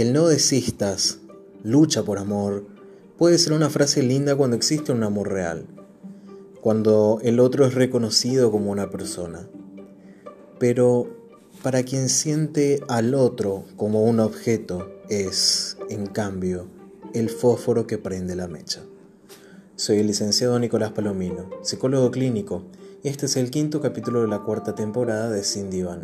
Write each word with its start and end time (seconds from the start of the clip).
El 0.00 0.14
no 0.14 0.28
desistas, 0.28 1.18
lucha 1.62 2.02
por 2.04 2.16
amor, 2.16 2.64
puede 3.18 3.36
ser 3.36 3.52
una 3.52 3.68
frase 3.68 4.02
linda 4.02 4.34
cuando 4.34 4.56
existe 4.56 4.92
un 4.92 5.02
amor 5.02 5.28
real, 5.28 5.66
cuando 6.62 7.18
el 7.22 7.38
otro 7.38 7.66
es 7.66 7.74
reconocido 7.74 8.50
como 8.50 8.70
una 8.70 8.88
persona. 8.88 9.46
Pero 10.58 11.06
para 11.62 11.82
quien 11.82 12.08
siente 12.08 12.80
al 12.88 13.14
otro 13.14 13.66
como 13.76 14.02
un 14.02 14.20
objeto 14.20 14.90
es, 15.10 15.76
en 15.90 16.06
cambio, 16.06 16.66
el 17.12 17.28
fósforo 17.28 17.86
que 17.86 17.98
prende 17.98 18.34
la 18.34 18.48
mecha. 18.48 18.80
Soy 19.76 19.98
el 19.98 20.06
licenciado 20.06 20.58
Nicolás 20.58 20.92
Palomino, 20.92 21.50
psicólogo 21.60 22.10
clínico, 22.10 22.62
y 23.02 23.08
este 23.08 23.26
es 23.26 23.36
el 23.36 23.50
quinto 23.50 23.82
capítulo 23.82 24.22
de 24.22 24.28
la 24.28 24.38
cuarta 24.44 24.74
temporada 24.74 25.28
de 25.28 25.44
Sin 25.44 25.68
Diván, 25.68 26.00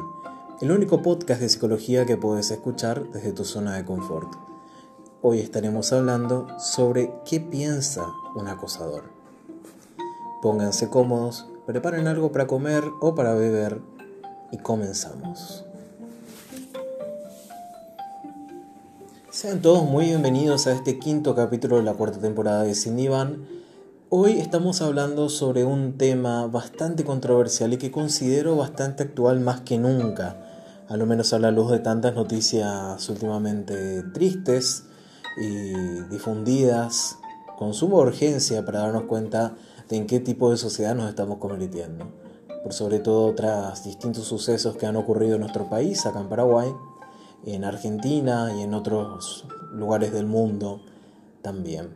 el 0.60 0.70
único 0.70 1.02
podcast 1.02 1.42
de 1.42 1.50
psicología 1.50 2.06
que 2.06 2.16
puedes 2.16 2.50
escuchar 2.50 3.10
desde 3.12 3.32
tu 3.32 3.44
zona 3.44 3.76
de 3.76 3.84
confort. 3.84 4.32
Hoy 5.20 5.40
estaremos 5.40 5.92
hablando 5.92 6.46
sobre 6.58 7.12
qué 7.26 7.40
piensa 7.40 8.06
un 8.34 8.48
acosador. 8.48 9.04
Pónganse 10.40 10.88
cómodos, 10.88 11.46
preparen 11.66 12.08
algo 12.08 12.32
para 12.32 12.46
comer 12.46 12.84
o 13.00 13.14
para 13.14 13.34
beber 13.34 13.82
y 14.50 14.56
comenzamos. 14.56 15.64
Sean 19.30 19.60
todos 19.60 19.84
muy 19.84 20.06
bienvenidos 20.06 20.66
a 20.66 20.72
este 20.72 20.98
quinto 20.98 21.34
capítulo 21.34 21.76
de 21.76 21.82
la 21.82 21.92
cuarta 21.92 22.18
temporada 22.18 22.62
de 22.62 22.74
Sin 22.74 22.96
Diván 22.96 23.44
Hoy 24.08 24.38
estamos 24.38 24.82
hablando 24.82 25.28
sobre 25.28 25.64
un 25.64 25.98
tema 25.98 26.46
bastante 26.46 27.04
controversial 27.04 27.72
y 27.72 27.76
que 27.76 27.90
considero 27.90 28.56
bastante 28.56 29.02
actual 29.02 29.40
más 29.40 29.62
que 29.62 29.78
nunca, 29.78 30.36
a 30.88 30.96
lo 30.96 31.06
menos 31.06 31.32
a 31.32 31.38
la 31.38 31.50
luz 31.50 31.70
de 31.70 31.80
tantas 31.80 32.14
noticias 32.14 33.08
últimamente 33.08 34.02
tristes 34.14 34.84
y 35.36 35.72
difundidas 36.10 37.18
con 37.58 37.74
suma 37.74 37.96
urgencia 37.96 38.64
para 38.64 38.80
darnos 38.80 39.04
cuenta 39.04 39.56
de 39.88 39.96
en 39.96 40.06
qué 40.06 40.20
tipo 40.20 40.50
de 40.50 40.56
sociedad 40.56 40.94
nos 40.94 41.08
estamos 41.08 41.38
convirtiendo. 41.38 42.12
Por 42.62 42.72
sobre 42.72 42.98
todo 42.98 43.34
tras 43.34 43.84
distintos 43.84 44.24
sucesos 44.24 44.76
que 44.76 44.86
han 44.86 44.96
ocurrido 44.96 45.34
en 45.34 45.40
nuestro 45.40 45.68
país, 45.68 46.04
acá 46.06 46.20
en 46.20 46.28
Paraguay, 46.28 46.72
en 47.44 47.64
Argentina 47.64 48.52
y 48.56 48.62
en 48.62 48.74
otros 48.74 49.44
lugares 49.72 50.12
del 50.12 50.26
mundo 50.26 50.82
también. 51.42 51.90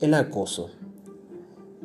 El 0.00 0.14
acoso. 0.14 0.70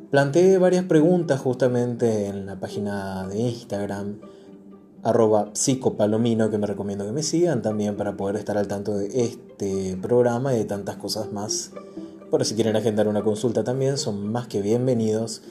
Planteé 0.09 0.57
varias 0.57 0.85
preguntas 0.85 1.39
justamente 1.39 2.27
en 2.27 2.47
la 2.47 2.59
página 2.59 3.27
de 3.27 3.39
Instagram, 3.39 4.19
arroba 5.03 5.49
psicopalomino, 5.53 6.49
que 6.49 6.57
me 6.57 6.67
recomiendo 6.67 7.05
que 7.05 7.11
me 7.11 7.23
sigan 7.23 7.61
también 7.61 7.95
para 7.95 8.17
poder 8.17 8.35
estar 8.35 8.57
al 8.57 8.67
tanto 8.67 8.97
de 8.97 9.23
este 9.23 9.97
programa 10.01 10.53
y 10.53 10.57
de 10.57 10.65
tantas 10.65 10.97
cosas 10.97 11.31
más. 11.31 11.71
Por 12.29 12.45
si 12.45 12.55
quieren 12.55 12.75
agendar 12.75 13.07
una 13.07 13.23
consulta 13.23 13.63
también, 13.63 13.97
son 13.97 14.31
más 14.31 14.47
que 14.47 14.61
bienvenidos. 14.61 15.41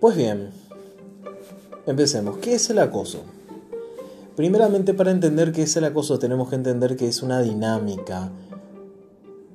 Pues 0.00 0.16
bien, 0.16 0.50
empecemos. 1.86 2.38
¿Qué 2.38 2.54
es 2.54 2.70
el 2.70 2.78
acoso? 2.78 3.22
Primeramente, 4.36 4.94
para 4.94 5.10
entender 5.10 5.52
qué 5.52 5.62
es 5.62 5.76
el 5.76 5.84
acoso, 5.84 6.18
tenemos 6.18 6.48
que 6.48 6.56
entender 6.56 6.96
que 6.96 7.08
es 7.08 7.22
una 7.22 7.40
dinámica 7.42 8.30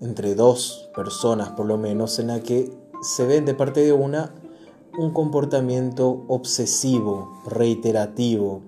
entre 0.01 0.35
dos 0.35 0.89
personas, 0.95 1.49
por 1.49 1.65
lo 1.65 1.77
menos, 1.77 2.19
en 2.19 2.27
la 2.27 2.41
que 2.41 2.71
se 3.01 3.25
ve 3.25 3.41
de 3.41 3.53
parte 3.53 3.81
de 3.81 3.93
una 3.93 4.33
un 4.97 5.11
comportamiento 5.11 6.25
obsesivo, 6.27 7.39
reiterativo 7.45 8.63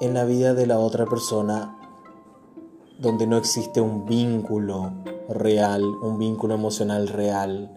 en 0.00 0.14
la 0.14 0.24
vida 0.24 0.54
de 0.54 0.66
la 0.66 0.78
otra 0.78 1.06
persona 1.06 1.76
donde 2.98 3.26
no 3.26 3.36
existe 3.36 3.80
un 3.80 4.06
vínculo 4.06 4.92
real, 5.28 5.82
un 5.82 6.18
vínculo 6.18 6.54
emocional 6.54 7.08
real, 7.08 7.70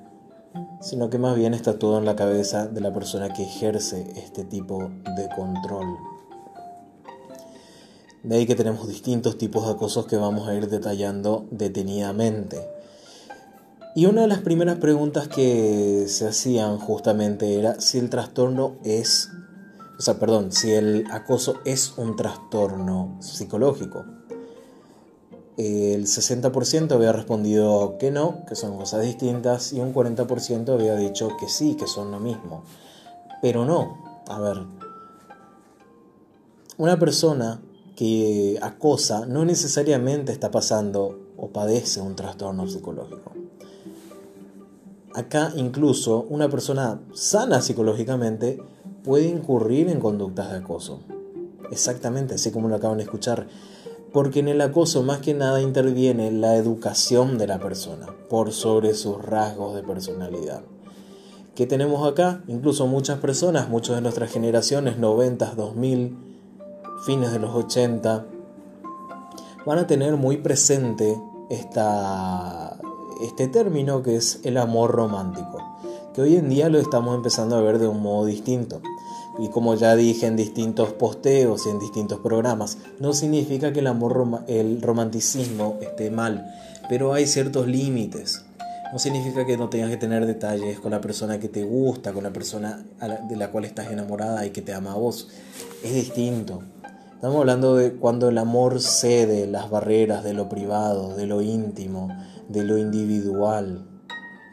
sino 0.81 1.09
que 1.09 1.17
más 1.17 1.35
bien 1.35 1.53
está 1.53 1.79
todo 1.79 1.97
en 1.97 2.06
la 2.06 2.16
cabeza 2.16 2.67
de 2.67 2.81
la 2.81 2.94
persona 2.94 3.34
que 3.34 3.44
ejerce 3.44 4.11
este 4.17 4.44
tipo 4.44 4.89
de 5.16 5.29
control. 5.35 5.97
De 8.23 8.38
ahí 8.38 8.45
que 8.45 8.55
tenemos 8.55 8.88
distintos 8.88 9.38
tipos 9.38 9.66
de 9.66 9.73
acosos 9.73 10.05
que 10.05 10.16
vamos 10.16 10.47
a 10.47 10.55
ir 10.55 10.69
detallando 10.69 11.45
detenidamente. 11.51 12.69
Y 13.95 14.05
una 14.07 14.22
de 14.22 14.28
las 14.28 14.40
primeras 14.40 14.78
preguntas 14.78 15.28
que 15.28 16.05
se 16.07 16.28
hacían 16.28 16.79
justamente 16.79 17.59
era 17.59 17.79
si 17.79 18.00
el 18.00 18.09
trastorno 18.09 18.78
es, 18.84 19.29
o 19.97 20.01
sea, 20.01 20.19
perdón, 20.19 20.51
si 20.51 20.71
el 20.71 21.05
acoso 21.11 21.59
es 21.65 21.93
un 21.97 22.15
trastorno 22.15 23.17
psicológico. 23.19 24.05
El 25.55 26.05
60% 26.05 26.91
había 26.93 27.13
respondido 27.13 27.97
que 27.99 28.09
no, 28.09 28.43
que 28.47 28.55
son 28.55 28.75
cosas 28.75 29.03
distintas, 29.03 29.71
y 29.71 29.79
un 29.79 29.93
40% 29.93 30.73
había 30.73 30.95
dicho 30.95 31.29
que 31.39 31.47
sí, 31.47 31.75
que 31.75 31.85
son 31.85 32.09
lo 32.09 32.19
mismo. 32.19 32.63
Pero 33.41 33.63
no, 33.63 34.23
a 34.27 34.39
ver, 34.39 34.63
una 36.77 36.97
persona 36.97 37.61
que 37.95 38.57
acosa 38.61 39.27
no 39.27 39.45
necesariamente 39.45 40.31
está 40.31 40.49
pasando 40.49 41.19
o 41.37 41.49
padece 41.49 42.01
un 42.01 42.15
trastorno 42.15 42.67
psicológico. 42.67 43.31
Acá 45.13 45.53
incluso 45.55 46.25
una 46.29 46.49
persona 46.49 46.99
sana 47.13 47.61
psicológicamente 47.61 48.59
puede 49.03 49.28
incurrir 49.28 49.90
en 49.90 50.00
conductas 50.00 50.52
de 50.52 50.58
acoso. 50.58 51.02
Exactamente, 51.72 52.36
así 52.36 52.52
como 52.52 52.69
lo 52.69 52.75
acaban 52.75 52.97
de 52.97 53.03
escuchar. 53.03 53.47
Porque 54.12 54.40
en 54.41 54.47
el 54.47 54.62
acoso 54.62 55.02
más 55.03 55.19
que 55.19 55.34
nada 55.34 55.62
interviene 55.62 56.31
la 56.31 56.56
educación 56.56 57.38
de 57.38 57.47
la 57.47 57.59
persona 57.59 58.08
por 58.30 58.52
sobre 58.52 58.94
sus 58.94 59.19
rasgos 59.24 59.75
de 59.75 59.84
personalidad. 59.84 60.62
¿Qué 61.56 61.68
tenemos 61.68 62.08
acá? 62.08 62.44
Incluso 62.47 62.88
muchas 62.88 63.19
personas, 63.19 63.69
muchas 63.69 63.96
de 63.96 64.02
nuestras 64.02 64.31
generaciones, 64.31 64.97
90, 64.97 65.56
2000, 65.56 66.18
fines 67.06 67.31
de 67.31 67.40
los 67.40 67.56
80, 67.56 68.25
van 69.66 69.80
a 69.80 69.88
tener 69.88 70.16
muy 70.16 70.38
presente 70.38 71.20
este 71.50 73.47
término 73.47 74.02
que 74.03 74.16
es 74.16 74.40
el 74.44 74.58
amor 74.58 74.91
romántico, 74.91 75.59
que 76.13 76.22
hoy 76.22 76.35
en 76.35 76.50
día 76.50 76.69
lo 76.69 76.79
estamos 76.79 77.16
empezando 77.16 77.56
a 77.56 77.62
ver 77.62 77.79
de 77.79 77.88
un 77.88 78.01
modo 78.01 78.25
distinto. 78.25 78.81
Y 79.40 79.50
como 79.50 79.74
ya 79.74 79.96
dije 79.96 80.28
en 80.28 80.35
distintos 80.35 80.94
posteos 80.94 81.66
y 81.66 81.69
en 81.69 81.79
distintos 81.79 82.19
programas, 82.19 82.78
no 83.00 83.13
significa 83.13 83.74
que 83.74 83.79
el 83.79 83.88
amor 83.88 84.44
el 84.47 84.81
romanticismo 84.81 85.78
esté 85.81 86.12
mal, 86.12 86.46
pero 86.88 87.13
hay 87.13 87.25
ciertos 87.25 87.68
límites. 87.68 88.46
No 88.91 89.00
significa 89.00 89.44
que 89.44 89.57
no 89.57 89.69
tengas 89.69 89.90
que 89.90 89.97
tener 89.97 90.28
detalles 90.28 90.79
con 90.79 90.91
la 90.91 91.02
persona 91.02 91.40
que 91.40 91.50
te 91.50 91.63
gusta, 91.63 92.13
con 92.13 92.23
la 92.23 92.31
persona 92.31 92.85
de 93.28 93.35
la 93.35 93.50
cual 93.50 93.66
estás 93.66 93.91
enamorada 93.91 94.46
y 94.46 94.52
que 94.52 94.62
te 94.62 94.72
ama 94.72 94.91
a 94.91 94.97
vos. 94.97 95.29
Es 95.84 95.96
distinto. 95.96 96.62
Estamos 97.16 97.40
hablando 97.40 97.75
de 97.75 97.94
cuando 97.94 98.29
el 98.29 98.38
amor 98.38 98.81
cede 98.81 99.47
las 99.47 99.72
barreras 99.72 100.23
de 100.23 100.34
lo 100.34 100.47
privado, 100.47 101.16
de 101.16 101.25
lo 101.25 101.41
íntimo, 101.41 102.09
de 102.50 102.63
lo 102.63 102.78
individual. 102.78 103.88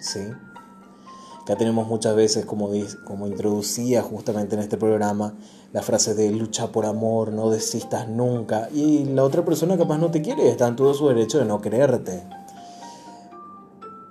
¿sí? 0.01 0.21
Acá 1.51 1.59
tenemos 1.59 1.89
muchas 1.89 2.15
veces, 2.15 2.45
como, 2.47 2.71
como 3.05 3.27
introducía 3.27 4.03
justamente 4.03 4.55
en 4.55 4.63
este 4.63 4.77
programa, 4.77 5.35
la 5.73 5.83
frase 5.83 6.15
de 6.15 6.31
lucha 6.31 6.71
por 6.71 6.87
amor, 6.87 7.33
no 7.33 7.51
desistas 7.51 8.09
nunca. 8.09 8.69
Y 8.73 9.03
la 9.07 9.25
otra 9.25 9.45
persona 9.45 9.77
capaz 9.77 9.99
no 9.99 10.13
te 10.13 10.23
quiere, 10.23 10.49
está 10.49 10.69
en 10.69 10.77
todo 10.77 10.95
su 10.95 11.09
derecho 11.09 11.41
de 11.41 11.47
no 11.47 11.61
quererte. 11.61 12.23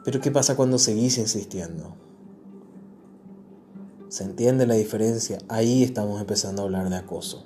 Pero 0.04 0.20
¿qué 0.20 0.32
pasa 0.32 0.58
cuando 0.58 0.78
seguís 0.78 1.18
insistiendo? 1.18 1.96
¿Se 4.10 4.26
entiende 4.26 4.68
la 4.68 4.74
diferencia? 4.74 5.38
Ahí 5.48 5.84
estamos 5.84 6.20
empezando 6.20 6.62
a 6.62 6.66
hablar 6.66 6.90
de 6.90 6.98
acoso. 6.98 7.46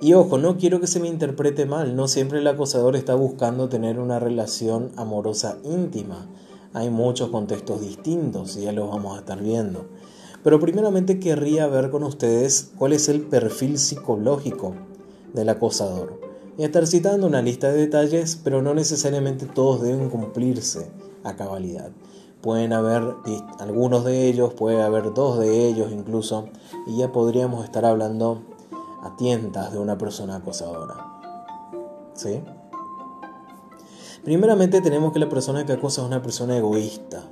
Y 0.00 0.14
ojo, 0.14 0.38
no 0.38 0.58
quiero 0.58 0.78
que 0.78 0.86
se 0.86 1.00
me 1.00 1.08
interprete 1.08 1.66
mal, 1.66 1.96
no 1.96 2.06
siempre 2.06 2.38
el 2.38 2.46
acosador 2.46 2.94
está 2.94 3.16
buscando 3.16 3.68
tener 3.68 3.98
una 3.98 4.20
relación 4.20 4.92
amorosa 4.94 5.58
íntima. 5.64 6.28
Hay 6.74 6.90
muchos 6.90 7.30
contextos 7.30 7.80
distintos 7.80 8.56
y 8.56 8.62
ya 8.62 8.72
los 8.72 8.90
vamos 8.90 9.16
a 9.16 9.20
estar 9.20 9.42
viendo. 9.42 9.86
Pero 10.44 10.60
primeramente 10.60 11.18
querría 11.18 11.66
ver 11.66 11.90
con 11.90 12.02
ustedes 12.02 12.72
cuál 12.76 12.92
es 12.92 13.08
el 13.08 13.22
perfil 13.22 13.78
psicológico 13.78 14.74
del 15.32 15.48
acosador. 15.48 16.20
Y 16.56 16.64
estar 16.64 16.86
citando 16.86 17.26
una 17.26 17.42
lista 17.42 17.70
de 17.70 17.78
detalles, 17.78 18.38
pero 18.42 18.62
no 18.62 18.74
necesariamente 18.74 19.46
todos 19.46 19.80
deben 19.80 20.10
cumplirse 20.10 20.90
a 21.24 21.36
cabalidad. 21.36 21.90
Pueden 22.40 22.72
haber 22.72 23.02
algunos 23.58 24.04
de 24.04 24.28
ellos, 24.28 24.54
puede 24.54 24.82
haber 24.82 25.14
dos 25.14 25.38
de 25.38 25.68
ellos 25.68 25.90
incluso, 25.92 26.48
y 26.86 26.98
ya 26.98 27.12
podríamos 27.12 27.64
estar 27.64 27.84
hablando 27.84 28.42
a 29.02 29.16
tientas 29.16 29.72
de 29.72 29.78
una 29.78 29.98
persona 29.98 30.36
acosadora. 30.36 31.20
¿Sí? 32.14 32.40
Primeramente 34.28 34.82
tenemos 34.82 35.14
que 35.14 35.20
la 35.20 35.30
persona 35.30 35.64
que 35.64 35.72
acosa 35.72 36.02
es 36.02 36.06
una 36.06 36.20
persona 36.20 36.54
egoísta, 36.54 37.22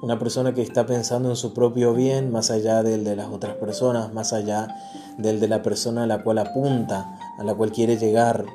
una 0.00 0.18
persona 0.18 0.54
que 0.54 0.62
está 0.62 0.86
pensando 0.86 1.28
en 1.28 1.36
su 1.36 1.52
propio 1.52 1.92
bien 1.92 2.32
más 2.32 2.50
allá 2.50 2.82
del 2.82 3.04
de 3.04 3.14
las 3.14 3.28
otras 3.28 3.56
personas, 3.56 4.10
más 4.14 4.32
allá 4.32 4.74
del 5.18 5.38
de 5.38 5.48
la 5.48 5.62
persona 5.62 6.04
a 6.04 6.06
la 6.06 6.24
cual 6.24 6.38
apunta, 6.38 7.18
a 7.38 7.44
la 7.44 7.54
cual 7.54 7.72
quiere 7.72 7.98
llegar 7.98 8.46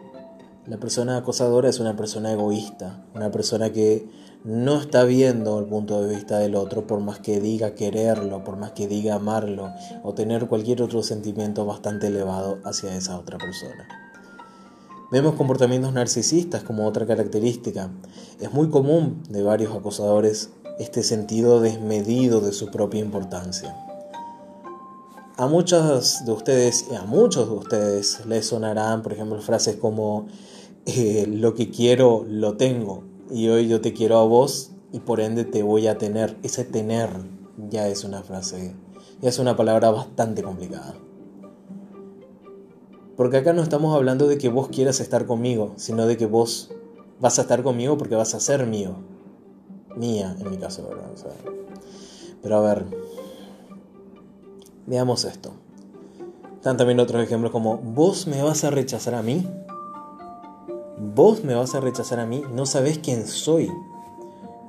La 0.66 0.77
persona 0.77 1.18
acosadora 1.18 1.69
es 1.69 1.80
una 1.80 1.95
persona 1.95 2.31
egoísta, 2.31 3.06
una 3.13 3.30
persona 3.30 3.72
que 3.72 4.10
no 4.44 4.80
está 4.81 5.04
viendo 5.04 5.60
el 5.60 5.65
punto 5.65 6.01
de 6.01 6.15
vista 6.15 6.39
del 6.39 6.56
otro 6.56 6.88
por 6.88 7.01
más 7.01 7.19
que 7.19 7.39
diga 7.39 7.75
quererlo, 7.75 8.44
por 8.44 8.57
más 8.57 8.72
que 8.72 8.88
diga 8.88 9.13
amarlo 9.13 9.69
o 10.01 10.15
tener 10.15 10.48
cualquier 10.48 10.81
otro 10.81 11.04
sentimiento 11.04 11.68
bastante 11.68 12.07
elevado 12.07 12.57
hacia 12.65 12.95
esa 12.95 13.19
otra 13.19 13.38
persona. 13.38 14.09
Vemos 15.12 15.34
comportamientos 15.34 15.92
narcisistas 15.92 16.62
como 16.62 16.86
otra 16.86 17.08
característica. 17.08 17.90
Es 18.40 18.54
muy 18.54 18.70
común 18.70 19.24
de 19.28 19.42
varios 19.42 19.74
acosadores 19.76 20.52
este 20.78 21.02
sentido 21.02 21.62
desmedido 21.62 22.42
de 22.42 22.52
su 22.52 22.70
propia 22.70 23.00
importancia. 23.00 23.76
A 25.36 25.48
muchos 25.48 26.26
de 26.26 26.32
ustedes 26.32 26.86
y 26.92 26.96
a 26.96 27.04
muchos 27.04 27.50
de 27.50 27.56
ustedes 27.56 28.24
les 28.28 28.46
sonarán, 28.46 29.02
por 29.02 29.14
ejemplo, 29.14 29.42
frases 29.42 29.78
como 29.78 30.28
eh, 30.86 31.26
lo 31.28 31.56
que 31.56 31.72
quiero 31.72 32.24
lo 32.28 32.56
tengo 32.56 33.04
y 33.32 33.50
hoy 33.50 33.68
yo 33.68 33.82
te 33.82 33.94
quiero 33.94 34.20
a 34.20 34.26
vos 34.26 34.72
y 34.92 35.00
por 35.00 35.22
ende 35.22 35.44
te 35.44 35.64
voy 35.64 35.88
a 35.88 35.98
tener. 35.98 36.38
Ese 36.44 36.66
tener 36.66 37.10
ya 37.68 37.88
es 37.88 38.04
una 38.04 38.22
frase, 38.22 38.76
ya 39.22 39.30
es 39.30 39.40
una 39.40 39.58
palabra 39.58 39.90
bastante 39.90 40.44
complicada. 40.44 40.94
Porque 43.19 43.36
acá 43.36 43.51
no 43.51 43.62
estamos 43.62 43.94
hablando 43.94 44.30
de 44.30 44.38
que 44.38 44.48
vos 44.48 44.69
quieras 44.69 45.01
estar 45.01 45.25
conmigo, 45.25 45.74
sino 45.75 46.06
de 46.06 46.16
que 46.16 46.25
vos 46.25 46.71
vas 47.19 47.38
a 47.38 47.42
estar 47.42 47.63
conmigo 47.63 47.98
porque 47.98 48.16
vas 48.16 48.33
a 48.33 48.39
ser 48.39 48.66
mío. 48.66 48.95
Mía, 49.94 50.38
en 50.39 50.50
mi 50.50 50.56
caso, 50.56 50.88
¿verdad? 50.88 51.10
pero 52.42 52.56
a 52.56 52.62
ver, 52.62 52.86
veamos 54.86 55.25
esto. 55.25 55.51
Están 56.56 56.77
también 56.77 57.01
otros 57.01 57.21
ejemplos 57.21 57.51
como, 57.51 57.80
¿vos 57.80 58.25
me 58.25 58.42
vas 58.42 58.63
a 58.63 58.69
rechazar 58.69 59.16
a 59.16 59.22
mí? 59.22 59.45
¿Vos 60.98 61.44
me 61.44 61.56
vas 61.56 61.75
a 61.75 61.81
rechazar 61.81 62.22
a 62.22 62.25
mí? 62.25 62.44
No 62.54 62.65
sabés 62.65 63.00
quién 63.00 63.27
soy. 63.27 63.69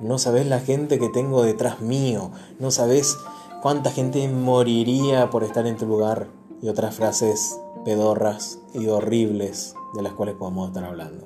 No 0.01 0.17
sabés 0.17 0.45
la 0.45 0.59
gente 0.59 0.99
que 0.99 1.07
tengo 1.07 1.41
detrás 1.43 1.79
mío. 1.79 2.31
No 2.59 2.69
sabés 2.69 3.15
cuánta 3.61 3.91
gente 3.91 4.27
moriría 4.27 5.29
por 5.29 5.45
estar 5.45 5.65
en 5.67 5.77
tu 5.77 5.85
lugar. 5.85 6.27
Y 6.61 6.67
otras 6.67 6.95
frases 6.95 7.57
pedorras 7.83 8.59
y 8.73 8.87
horribles 8.87 9.75
de 9.93 10.01
las 10.01 10.13
cuales 10.13 10.35
podemos 10.35 10.69
estar 10.69 10.83
hablando. 10.83 11.23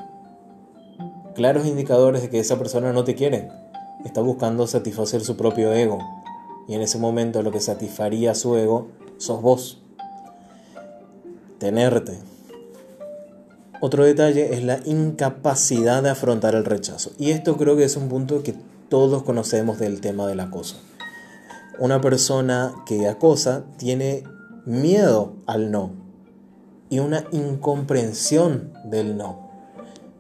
Claros 1.36 1.66
indicadores 1.66 2.22
de 2.22 2.30
que 2.30 2.40
esa 2.40 2.58
persona 2.58 2.94
no 2.94 3.04
te 3.04 3.16
quiere. 3.16 3.50
Está 4.06 4.22
buscando 4.22 4.68
satisfacer 4.68 5.22
su 5.22 5.36
propio 5.36 5.74
ego. 5.74 6.00
Y 6.68 6.76
en 6.76 6.82
ese 6.82 6.98
momento 6.98 7.42
lo 7.44 7.52
que 7.52 7.60
satisfaría 7.60 8.36
su 8.36 8.56
ego 8.56 8.88
sos 9.18 9.42
vos. 9.42 9.82
Tenerte. 11.60 12.20
Otro 13.82 14.06
detalle 14.06 14.54
es 14.54 14.64
la 14.64 14.80
incapacidad 14.86 16.02
de 16.02 16.10
afrontar 16.10 16.56
el 16.56 16.66
rechazo. 16.66 17.12
Y 17.18 17.32
esto 17.32 17.58
creo 17.58 17.76
que 17.76 17.84
es 17.84 17.98
un 17.98 18.08
punto 18.08 18.42
que 18.42 18.56
todos 18.90 19.24
conocemos 19.24 19.78
del 19.78 20.00
tema 20.02 20.28
del 20.28 20.40
acoso. 20.40 20.78
Una 21.78 22.00
persona 22.00 22.74
que 22.86 23.08
acosa 23.08 23.66
tiene 23.78 24.24
miedo 24.66 25.36
al 25.46 25.72
no, 25.72 26.05
y 26.90 27.00
una 27.00 27.26
incomprensión 27.32 28.74
del 28.86 29.18
no. 29.18 29.46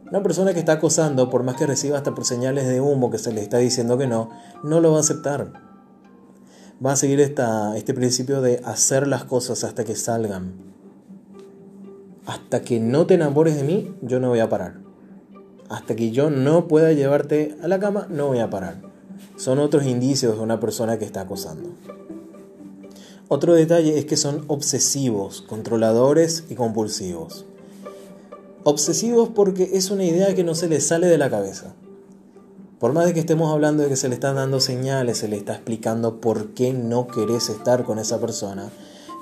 Una 0.09 0.21
persona 0.21 0.53
que 0.53 0.59
está 0.59 0.73
acosando, 0.73 1.29
por 1.29 1.43
más 1.43 1.55
que 1.55 1.65
reciba 1.65 1.97
hasta 1.97 2.13
por 2.13 2.25
señales 2.25 2.67
de 2.67 2.79
humo 2.79 3.09
que 3.09 3.17
se 3.17 3.33
le 3.33 3.41
está 3.41 3.57
diciendo 3.57 3.97
que 3.97 4.07
no, 4.07 4.29
no 4.63 4.79
lo 4.79 4.91
va 4.91 4.97
a 4.97 5.01
aceptar. 5.01 5.53
Va 6.85 6.91
a 6.91 6.95
seguir 6.95 7.19
este 7.19 7.93
principio 7.93 8.41
de 8.41 8.61
hacer 8.65 9.07
las 9.07 9.23
cosas 9.23 9.63
hasta 9.63 9.83
que 9.83 9.95
salgan. 9.95 10.53
Hasta 12.25 12.61
que 12.61 12.79
no 12.79 13.05
te 13.05 13.15
enamores 13.15 13.55
de 13.55 13.63
mí, 13.63 13.95
yo 14.01 14.19
no 14.19 14.29
voy 14.29 14.39
a 14.39 14.49
parar. 14.49 14.75
Hasta 15.69 15.95
que 15.95 16.11
yo 16.11 16.29
no 16.29 16.67
pueda 16.67 16.91
llevarte 16.91 17.57
a 17.63 17.67
la 17.67 17.79
cama, 17.79 18.07
no 18.09 18.27
voy 18.27 18.39
a 18.39 18.49
parar. 18.49 18.81
Son 19.37 19.59
otros 19.59 19.85
indicios 19.85 20.37
de 20.37 20.43
una 20.43 20.59
persona 20.59 20.99
que 20.99 21.05
está 21.05 21.21
acosando. 21.21 21.69
Otro 23.27 23.55
detalle 23.55 23.97
es 23.97 24.05
que 24.05 24.17
son 24.17 24.45
obsesivos, 24.47 25.41
controladores 25.41 26.43
y 26.47 26.55
compulsivos. 26.55 27.45
Obsesivos 28.63 29.29
porque 29.29 29.71
es 29.73 29.89
una 29.89 30.05
idea 30.05 30.35
que 30.35 30.43
no 30.43 30.53
se 30.53 30.69
les 30.69 30.85
sale 30.85 31.07
de 31.07 31.17
la 31.17 31.31
cabeza. 31.31 31.73
Por 32.79 32.93
más 32.93 33.07
de 33.07 33.15
que 33.15 33.21
estemos 33.21 33.51
hablando 33.51 33.81
de 33.81 33.89
que 33.89 33.95
se 33.95 34.09
le 34.09 34.15
están 34.15 34.35
dando 34.35 34.59
señales, 34.59 35.17
se 35.17 35.27
le 35.27 35.37
está 35.37 35.53
explicando 35.53 36.21
por 36.21 36.49
qué 36.49 36.71
no 36.71 37.07
querés 37.07 37.49
estar 37.49 37.83
con 37.83 37.97
esa 37.97 38.19
persona, 38.19 38.69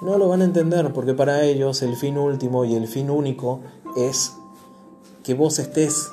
no 0.02 0.18
lo 0.18 0.28
van 0.28 0.42
a 0.42 0.46
entender 0.46 0.92
porque 0.92 1.14
para 1.14 1.44
ellos 1.44 1.82
el 1.82 1.96
fin 1.96 2.18
último 2.18 2.66
y 2.66 2.76
el 2.76 2.90
fin 2.90 3.10
único 3.10 3.62
es 3.96 4.34
que 5.24 5.34
vos 5.34 5.60
estés 5.60 6.10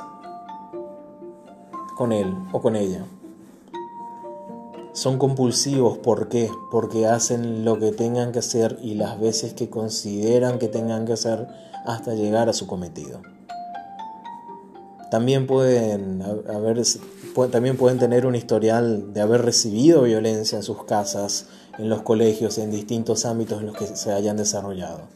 con 1.97 2.13
él 2.13 2.33
o 2.53 2.61
con 2.61 2.77
ella. 2.77 3.05
Son 5.01 5.17
compulsivos, 5.17 5.97
¿por 5.97 6.29
qué? 6.29 6.51
Porque 6.71 7.07
hacen 7.07 7.65
lo 7.65 7.79
que 7.79 7.91
tengan 7.91 8.33
que 8.33 8.41
hacer 8.41 8.79
y 8.83 8.97
las 8.97 9.19
veces 9.19 9.55
que 9.55 9.71
consideran 9.71 10.59
que 10.59 10.69
tengan 10.69 11.07
que 11.07 11.15
hacer 11.15 11.49
hasta 11.87 12.13
llegar 12.13 12.51
a 12.51 12.53
su 12.53 12.67
cometido. 12.67 13.23
También 15.11 15.47
pueden, 15.47 16.21
haber, 16.21 16.83
también 17.51 17.79
pueden 17.79 17.99
tener 17.99 18.27
un 18.27 18.35
historial 18.35 19.15
de 19.15 19.23
haber 19.23 19.41
recibido 19.41 20.03
violencia 20.03 20.57
en 20.57 20.63
sus 20.63 20.85
casas, 20.85 21.47
en 21.79 21.89
los 21.89 22.03
colegios, 22.03 22.59
en 22.59 22.71
distintos 22.71 23.25
ámbitos 23.25 23.61
en 23.61 23.69
los 23.69 23.79
que 23.79 23.87
se 23.87 24.13
hayan 24.13 24.37
desarrollado. 24.37 25.09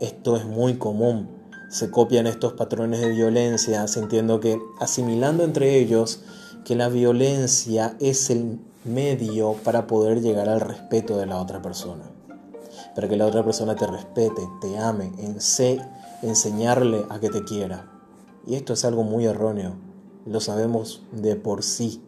Esto 0.00 0.34
es 0.38 0.46
muy 0.46 0.78
común. 0.78 1.28
Se 1.68 1.90
copian 1.90 2.26
estos 2.26 2.54
patrones 2.54 3.02
de 3.02 3.10
violencia, 3.10 3.86
sintiendo 3.86 4.40
que 4.40 4.58
asimilando 4.80 5.44
entre 5.44 5.76
ellos 5.76 6.22
que 6.64 6.74
la 6.74 6.88
violencia 6.88 7.96
es 8.00 8.30
el 8.30 8.60
medio 8.84 9.54
para 9.64 9.86
poder 9.86 10.20
llegar 10.20 10.48
al 10.48 10.60
respeto 10.60 11.16
de 11.16 11.26
la 11.26 11.40
otra 11.40 11.60
persona. 11.62 12.04
Para 12.94 13.08
que 13.08 13.16
la 13.16 13.26
otra 13.26 13.44
persona 13.44 13.74
te 13.74 13.86
respete, 13.86 14.42
te 14.60 14.78
ame, 14.78 15.12
enseñarle 16.22 17.04
a 17.10 17.18
que 17.18 17.30
te 17.30 17.44
quiera. 17.44 17.90
Y 18.46 18.54
esto 18.54 18.74
es 18.74 18.84
algo 18.84 19.04
muy 19.04 19.24
erróneo, 19.24 19.74
lo 20.26 20.40
sabemos 20.40 21.02
de 21.12 21.36
por 21.36 21.62
sí, 21.62 22.02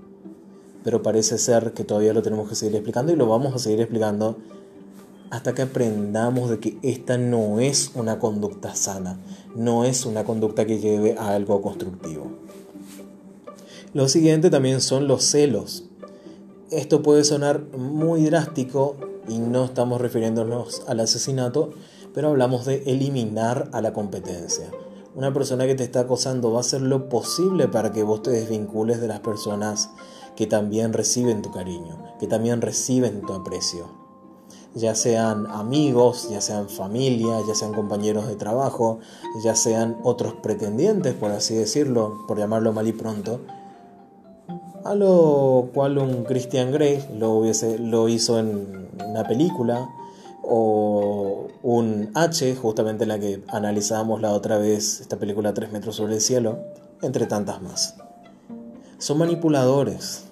pero 0.85 1.03
parece 1.03 1.39
ser 1.39 1.73
que 1.73 1.85
todavía 1.85 2.13
lo 2.13 2.23
tenemos 2.23 2.49
que 2.49 2.55
seguir 2.55 2.77
explicando 2.77 3.13
y 3.13 3.17
lo 3.17 3.27
vamos 3.27 3.55
a 3.55 3.59
seguir 3.59 3.81
explicando 3.81 4.37
hasta 5.31 5.55
que 5.55 5.63
aprendamos 5.63 6.51
de 6.51 6.61
que 6.61 6.79
esta 6.83 7.19
no 7.19 7.59
es 7.59 7.91
una 7.95 8.19
conducta 8.19 8.75
sana, 8.75 9.19
no 9.55 9.85
es 9.85 10.07
una 10.07 10.25
conducta 10.25 10.67
que 10.67 10.79
lleve 10.79 11.17
a 11.19 11.31
algo 11.31 11.61
constructivo. 11.63 12.31
Lo 13.93 14.09
siguiente 14.09 14.51
también 14.51 14.81
son 14.81 15.09
los 15.09 15.25
celos. 15.25 15.86
Esto 16.73 17.01
puede 17.01 17.23
sonar 17.23 17.61
muy 17.79 18.25
drástico 18.25 18.97
y 19.29 19.39
no 19.39 19.67
estamos 19.67 20.01
refiriéndonos 20.01 20.83
al 20.89 20.99
asesinato, 20.99 21.71
pero 22.13 22.31
hablamos 22.31 22.67
de 22.67 22.83
eliminar 22.87 23.71
a 23.73 23.81
la 23.81 23.93
competencia. 23.93 24.69
Una 25.15 25.33
persona 25.33 25.67
que 25.67 25.77
te 25.77 25.85
está 25.85 26.01
acosando 26.01 26.51
va 26.51 26.59
a 26.59 26.61
hacer 26.63 26.83
lo 26.83 27.09
posible 27.09 27.69
para 27.69 27.93
que 27.93 28.03
vos 28.03 28.25
te 28.25 28.33
desvincules 28.33 29.01
de 29.01 29.07
las 29.07 29.21
personas 29.21 29.91
que 30.35 30.49
también 30.49 30.93
reciben 30.93 31.41
tu 31.41 31.53
cariño, 31.53 32.03
que 32.19 32.27
también 32.27 32.61
reciben 32.61 33.21
tu 33.21 33.33
aprecio. 33.33 33.87
Ya 34.75 34.97
sean 34.97 35.47
amigos, 35.47 36.29
ya 36.31 36.41
sean 36.41 36.69
familia, 36.69 37.43
ya 37.47 37.55
sean 37.55 37.75
compañeros 37.75 38.27
de 38.27 38.35
trabajo, 38.35 38.99
ya 39.45 39.55
sean 39.55 39.99
otros 40.03 40.35
pretendientes, 40.43 41.15
por 41.15 41.31
así 41.31 41.55
decirlo, 41.55 42.25
por 42.27 42.39
llamarlo 42.39 42.73
mal 42.73 42.89
y 42.89 42.93
pronto, 42.93 43.39
a 44.91 44.95
lo 44.95 45.71
cual 45.75 45.99
un 45.99 46.25
Christian 46.25 46.73
Grey 46.73 47.05
lo, 47.19 47.33
hubiese, 47.33 47.79
lo 47.79 48.09
hizo 48.09 48.39
en 48.39 48.89
una 49.05 49.25
película, 49.25 49.89
o 50.43 51.49
un 51.63 52.11
H, 52.15 52.55
justamente 52.55 53.05
la 53.05 53.19
que 53.19 53.43
analizábamos 53.49 54.21
la 54.21 54.33
otra 54.33 54.59
vez, 54.59 55.01
esta 55.01 55.17
película 55.17 55.53
3 55.53 55.73
metros 55.73 55.97
sobre 55.97 56.15
el 56.15 56.21
cielo, 56.21 56.61
entre 57.03 57.27
tantas 57.27 57.61
más. 57.61 57.97
Son 58.99 59.19
manipuladores. 59.19 60.25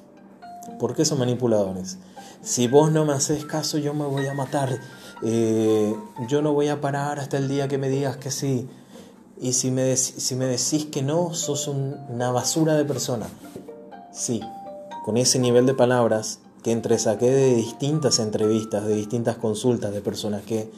¿Por 0.79 0.95
qué 0.95 1.05
son 1.05 1.19
manipuladores? 1.19 1.99
Si 2.43 2.69
vos 2.69 2.93
no 2.93 3.05
me 3.05 3.13
haces 3.13 3.45
caso, 3.45 3.79
yo 3.79 3.93
me 3.93 4.05
voy 4.05 4.27
a 4.27 4.35
matar. 4.35 4.79
Eh, 5.23 5.95
yo 6.29 6.43
no 6.43 6.53
voy 6.53 6.69
a 6.69 6.81
parar 6.81 7.19
hasta 7.19 7.37
el 7.37 7.49
día 7.49 7.69
que 7.69 7.79
me 7.79 7.89
digas 7.89 8.17
que 8.17 8.31
sí. 8.31 8.69
Y 9.41 9.55
si 9.55 9.71
me, 9.71 9.97
si 9.97 10.37
me 10.37 10.47
decís 10.47 10.87
que 10.87 11.03
no, 11.03 11.35
sos 11.35 11.67
una 11.67 12.31
basura 12.31 12.75
de 12.75 12.85
persona. 12.85 13.27
Sí, 14.15 14.41
con 15.05 15.17
ese 15.17 15.41
nivel 15.41 15.67
de 15.67 15.75
palabras 15.75 16.39
que 16.63 16.71
entresaqué 16.71 17.31
de 17.31 17.57
distintas 17.57 18.21
entrevistas, 18.21 18.87
de 18.87 18.95
distintas 18.95 19.39
consultas 19.39 19.93
de 19.93 20.03
personas 20.03 20.45
que 20.45 20.71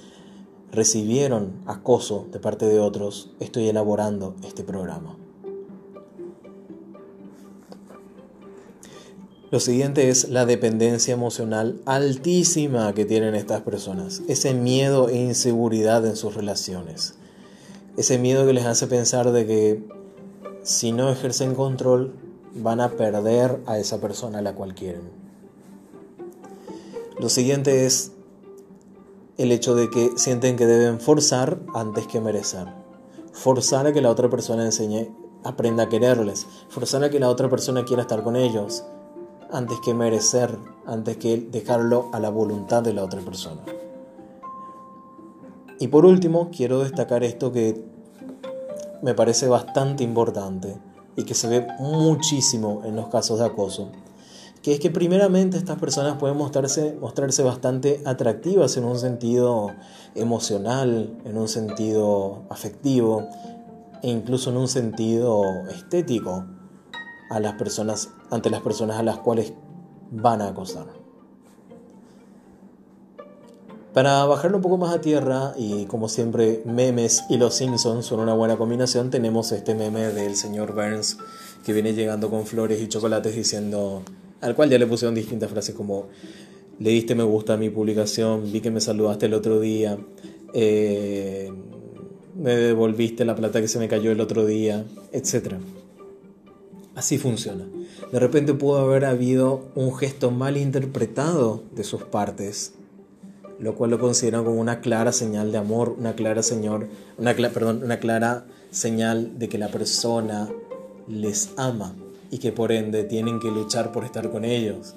recibieron 0.72 1.52
acoso 1.66 2.26
de 2.32 2.40
parte 2.40 2.64
de 2.64 2.80
otros, 2.80 3.30
estoy 3.38 3.68
elaborando 3.68 4.34
este 4.42 4.64
programa. 4.64 5.18
Lo 9.50 9.60
siguiente 9.60 10.08
es 10.08 10.30
la 10.30 10.46
dependencia 10.46 11.12
emocional 11.12 11.82
altísima 11.84 12.94
que 12.94 13.04
tienen 13.04 13.34
estas 13.34 13.60
personas, 13.60 14.22
ese 14.28 14.54
miedo 14.54 15.10
e 15.10 15.16
inseguridad 15.16 16.06
en 16.06 16.16
sus 16.16 16.34
relaciones, 16.34 17.16
ese 17.98 18.18
miedo 18.18 18.46
que 18.46 18.54
les 18.54 18.64
hace 18.64 18.86
pensar 18.86 19.30
de 19.30 19.46
que 19.46 19.84
si 20.62 20.92
no 20.92 21.10
ejercen 21.10 21.54
control, 21.54 22.14
van 22.54 22.80
a 22.80 22.90
perder 22.90 23.60
a 23.66 23.78
esa 23.78 24.00
persona 24.00 24.38
a 24.38 24.42
la 24.42 24.54
cual 24.54 24.74
quieren. 24.74 25.10
Lo 27.18 27.28
siguiente 27.28 27.86
es 27.86 28.12
el 29.38 29.52
hecho 29.52 29.74
de 29.74 29.90
que 29.90 30.12
sienten 30.16 30.56
que 30.56 30.66
deben 30.66 31.00
forzar 31.00 31.58
antes 31.74 32.06
que 32.06 32.20
merecer. 32.20 32.66
Forzar 33.32 33.86
a 33.86 33.92
que 33.92 34.00
la 34.00 34.10
otra 34.10 34.30
persona 34.30 34.64
enseñe, 34.64 35.10
aprenda 35.44 35.84
a 35.84 35.88
quererles. 35.88 36.46
Forzar 36.68 37.04
a 37.04 37.10
que 37.10 37.20
la 37.20 37.28
otra 37.28 37.48
persona 37.48 37.84
quiera 37.84 38.02
estar 38.02 38.22
con 38.22 38.36
ellos 38.36 38.84
antes 39.52 39.78
que 39.80 39.94
merecer, 39.94 40.58
antes 40.86 41.16
que 41.18 41.38
dejarlo 41.38 42.10
a 42.12 42.20
la 42.20 42.30
voluntad 42.30 42.82
de 42.82 42.92
la 42.92 43.04
otra 43.04 43.20
persona. 43.20 43.62
Y 45.78 45.88
por 45.88 46.06
último, 46.06 46.50
quiero 46.50 46.80
destacar 46.80 47.22
esto 47.22 47.52
que 47.52 47.82
me 49.02 49.14
parece 49.14 49.48
bastante 49.48 50.02
importante 50.04 50.78
y 51.16 51.24
que 51.24 51.34
se 51.34 51.48
ve 51.48 51.66
muchísimo 51.78 52.82
en 52.84 52.94
los 52.94 53.08
casos 53.08 53.38
de 53.38 53.46
acoso, 53.46 53.90
que 54.62 54.74
es 54.74 54.80
que 54.80 54.90
primeramente 54.90 55.56
estas 55.56 55.78
personas 55.78 56.18
pueden 56.18 56.36
mostrarse, 56.36 56.96
mostrarse 57.00 57.42
bastante 57.42 58.02
atractivas 58.04 58.76
en 58.76 58.84
un 58.84 58.98
sentido 58.98 59.70
emocional, 60.14 61.18
en 61.24 61.38
un 61.38 61.48
sentido 61.48 62.42
afectivo 62.50 63.28
e 64.02 64.10
incluso 64.10 64.50
en 64.50 64.56
un 64.58 64.68
sentido 64.68 65.42
estético 65.68 66.44
a 67.30 67.40
las 67.40 67.54
personas, 67.54 68.10
ante 68.30 68.50
las 68.50 68.60
personas 68.60 68.98
a 68.98 69.02
las 69.02 69.18
cuales 69.18 69.52
van 70.10 70.42
a 70.42 70.48
acosar. 70.48 71.05
Para 73.96 74.26
bajarlo 74.26 74.58
un 74.58 74.62
poco 74.62 74.76
más 74.76 74.94
a 74.94 75.00
tierra, 75.00 75.54
y 75.56 75.86
como 75.86 76.10
siempre, 76.10 76.60
memes 76.66 77.24
y 77.30 77.38
los 77.38 77.54
Simpsons 77.54 78.04
son 78.04 78.20
una 78.20 78.34
buena 78.34 78.58
combinación, 78.58 79.08
tenemos 79.08 79.52
este 79.52 79.74
meme 79.74 80.12
del 80.12 80.36
señor 80.36 80.74
Burns 80.74 81.16
que 81.64 81.72
viene 81.72 81.94
llegando 81.94 82.28
con 82.28 82.44
flores 82.44 82.82
y 82.82 82.88
chocolates 82.88 83.34
diciendo, 83.34 84.02
al 84.42 84.54
cual 84.54 84.68
ya 84.68 84.78
le 84.78 84.86
pusieron 84.86 85.14
distintas 85.14 85.50
frases 85.50 85.74
como, 85.74 86.08
le 86.78 86.90
diste 86.90 87.14
me 87.14 87.22
gusta 87.22 87.54
a 87.54 87.56
mi 87.56 87.70
publicación, 87.70 88.52
vi 88.52 88.60
que 88.60 88.70
me 88.70 88.82
saludaste 88.82 89.24
el 89.24 89.32
otro 89.32 89.60
día, 89.60 89.96
eh, 90.52 91.50
me 92.34 92.54
devolviste 92.54 93.24
la 93.24 93.34
plata 93.34 93.62
que 93.62 93.68
se 93.68 93.78
me 93.78 93.88
cayó 93.88 94.12
el 94.12 94.20
otro 94.20 94.44
día, 94.44 94.84
etc. 95.12 95.54
Así 96.94 97.16
funciona. 97.16 97.66
De 98.12 98.20
repente 98.20 98.52
pudo 98.52 98.76
haber 98.76 99.06
habido 99.06 99.62
un 99.74 99.96
gesto 99.96 100.30
mal 100.30 100.58
interpretado 100.58 101.62
de 101.74 101.82
sus 101.82 102.02
partes 102.02 102.74
lo 103.58 103.74
cual 103.74 103.90
lo 103.90 103.98
consideran 103.98 104.44
como 104.44 104.60
una 104.60 104.80
clara 104.80 105.12
señal 105.12 105.52
de 105.52 105.58
amor, 105.58 105.94
una 105.98 106.14
clara, 106.14 106.42
señor, 106.42 106.88
una, 107.18 107.34
perdón, 107.34 107.82
una 107.82 107.98
clara 107.98 108.46
señal 108.70 109.38
de 109.38 109.48
que 109.48 109.58
la 109.58 109.68
persona 109.68 110.48
les 111.08 111.50
ama 111.56 111.94
y 112.30 112.38
que 112.38 112.52
por 112.52 112.72
ende 112.72 113.04
tienen 113.04 113.40
que 113.40 113.50
luchar 113.50 113.92
por 113.92 114.04
estar 114.04 114.30
con 114.30 114.44
ellos. 114.44 114.94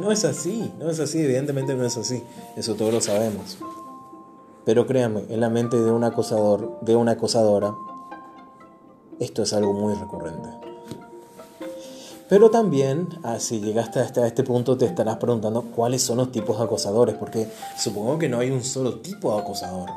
no 0.00 0.10
es 0.10 0.24
así, 0.24 0.72
no 0.78 0.90
es 0.90 1.00
así, 1.00 1.20
evidentemente 1.20 1.74
no 1.74 1.84
es 1.84 1.96
así, 1.96 2.22
eso 2.56 2.74
todos 2.74 2.92
lo 2.92 3.00
sabemos. 3.00 3.58
Pero 4.64 4.86
créanme, 4.86 5.24
en 5.28 5.40
la 5.40 5.48
mente 5.48 5.80
de 5.80 5.90
un 5.92 6.02
acosador, 6.02 6.78
de 6.82 6.96
una 6.96 7.12
acosadora, 7.12 7.74
esto 9.20 9.42
es 9.42 9.52
algo 9.52 9.72
muy 9.72 9.94
recurrente. 9.94 10.65
Pero 12.28 12.50
también, 12.50 13.08
ah, 13.22 13.38
si 13.38 13.60
llegaste 13.60 14.00
hasta 14.00 14.26
este 14.26 14.42
punto, 14.42 14.76
te 14.76 14.84
estarás 14.84 15.16
preguntando 15.16 15.62
cuáles 15.62 16.02
son 16.02 16.18
los 16.18 16.32
tipos 16.32 16.58
de 16.58 16.64
acosadores, 16.64 17.14
porque 17.14 17.48
supongo 17.78 18.18
que 18.18 18.28
no 18.28 18.40
hay 18.40 18.50
un 18.50 18.64
solo 18.64 18.96
tipo 18.96 19.32
de 19.34 19.42
acosador. 19.42 19.90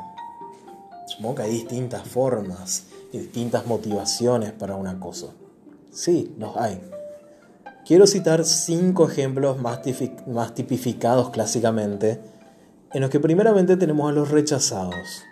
Supongo 1.06 1.36
que 1.36 1.42
hay 1.42 1.50
distintas 1.50 2.06
formas 2.06 2.84
y 3.12 3.18
distintas 3.18 3.66
motivaciones 3.66 4.52
para 4.52 4.76
un 4.76 4.86
acoso. 4.86 5.34
Sí, 5.90 6.32
los 6.38 6.56
hay. 6.56 6.80
Quiero 7.84 8.06
citar 8.06 8.44
cinco 8.44 9.08
ejemplos 9.08 9.60
más, 9.60 9.80
más 10.28 10.54
tipificados 10.54 11.30
clásicamente, 11.30 12.20
en 12.92 13.00
los 13.00 13.10
que 13.10 13.18
primeramente 13.18 13.76
tenemos 13.76 14.08
a 14.08 14.12
los 14.12 14.30
rechazados. 14.30 15.22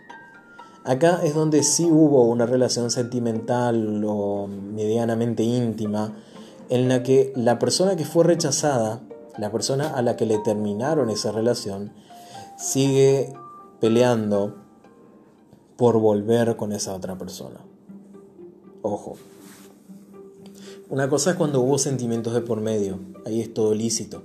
Acá 0.84 1.20
es 1.22 1.34
donde 1.34 1.62
sí 1.62 1.84
hubo 1.84 2.24
una 2.24 2.46
relación 2.46 2.90
sentimental 2.90 4.02
o 4.04 4.48
medianamente 4.48 5.44
íntima, 5.44 6.12
en 6.70 6.88
la 6.88 7.02
que 7.02 7.32
la 7.34 7.58
persona 7.58 7.96
que 7.96 8.04
fue 8.04 8.24
rechazada, 8.24 9.00
la 9.38 9.50
persona 9.50 9.90
a 9.90 10.02
la 10.02 10.16
que 10.16 10.26
le 10.26 10.38
terminaron 10.38 11.10
esa 11.10 11.32
relación, 11.32 11.92
sigue 12.58 13.32
peleando 13.80 14.56
por 15.76 15.98
volver 16.00 16.56
con 16.56 16.72
esa 16.72 16.94
otra 16.94 17.16
persona. 17.16 17.60
Ojo. 18.82 19.16
Una 20.90 21.08
cosa 21.08 21.30
es 21.30 21.36
cuando 21.36 21.60
hubo 21.60 21.78
sentimientos 21.78 22.32
de 22.34 22.40
por 22.40 22.60
medio, 22.60 22.98
ahí 23.26 23.40
es 23.40 23.52
todo 23.52 23.74
lícito. 23.74 24.22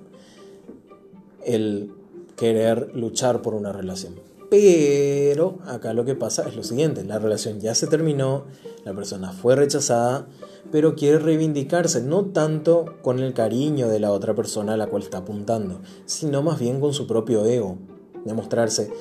El 1.46 1.94
querer 2.38 2.96
luchar 2.96 3.42
por 3.42 3.54
una 3.54 3.72
relación. 3.72 4.16
Pero 4.54 5.58
acá 5.66 5.96
lo 5.96 6.06
que 6.06 6.14
pasa 6.14 6.48
es 6.48 6.56
lo 6.56 6.62
siguiente, 6.62 7.04
la 7.04 7.18
relación 7.18 7.60
ya 7.60 7.74
se 7.74 7.88
terminó, 7.88 8.44
la 8.86 8.94
persona 8.94 9.32
fue 9.32 9.56
rechazada, 9.56 10.28
pero 10.72 10.94
quiere 10.94 11.18
reivindicarse, 11.18 12.04
no 12.04 12.26
tanto 12.26 12.86
con 13.02 13.18
el 13.18 13.34
cariño 13.34 13.88
de 13.88 14.00
la 14.00 14.12
otra 14.12 14.36
persona 14.36 14.76
a 14.76 14.78
la 14.78 14.86
cual 14.86 15.02
está 15.02 15.18
apuntando, 15.18 15.82
sino 16.06 16.44
más 16.44 16.60
bien 16.60 16.80
con 16.80 16.94
su 16.94 17.08
propio 17.08 17.44
ego, 17.48 17.80
demostrarse, 18.26 18.94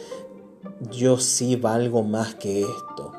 yo 0.91 1.19
sí 1.19 1.57
valgo 1.57 2.03
más 2.03 2.35
que 2.35 2.63
esto. 2.63 3.13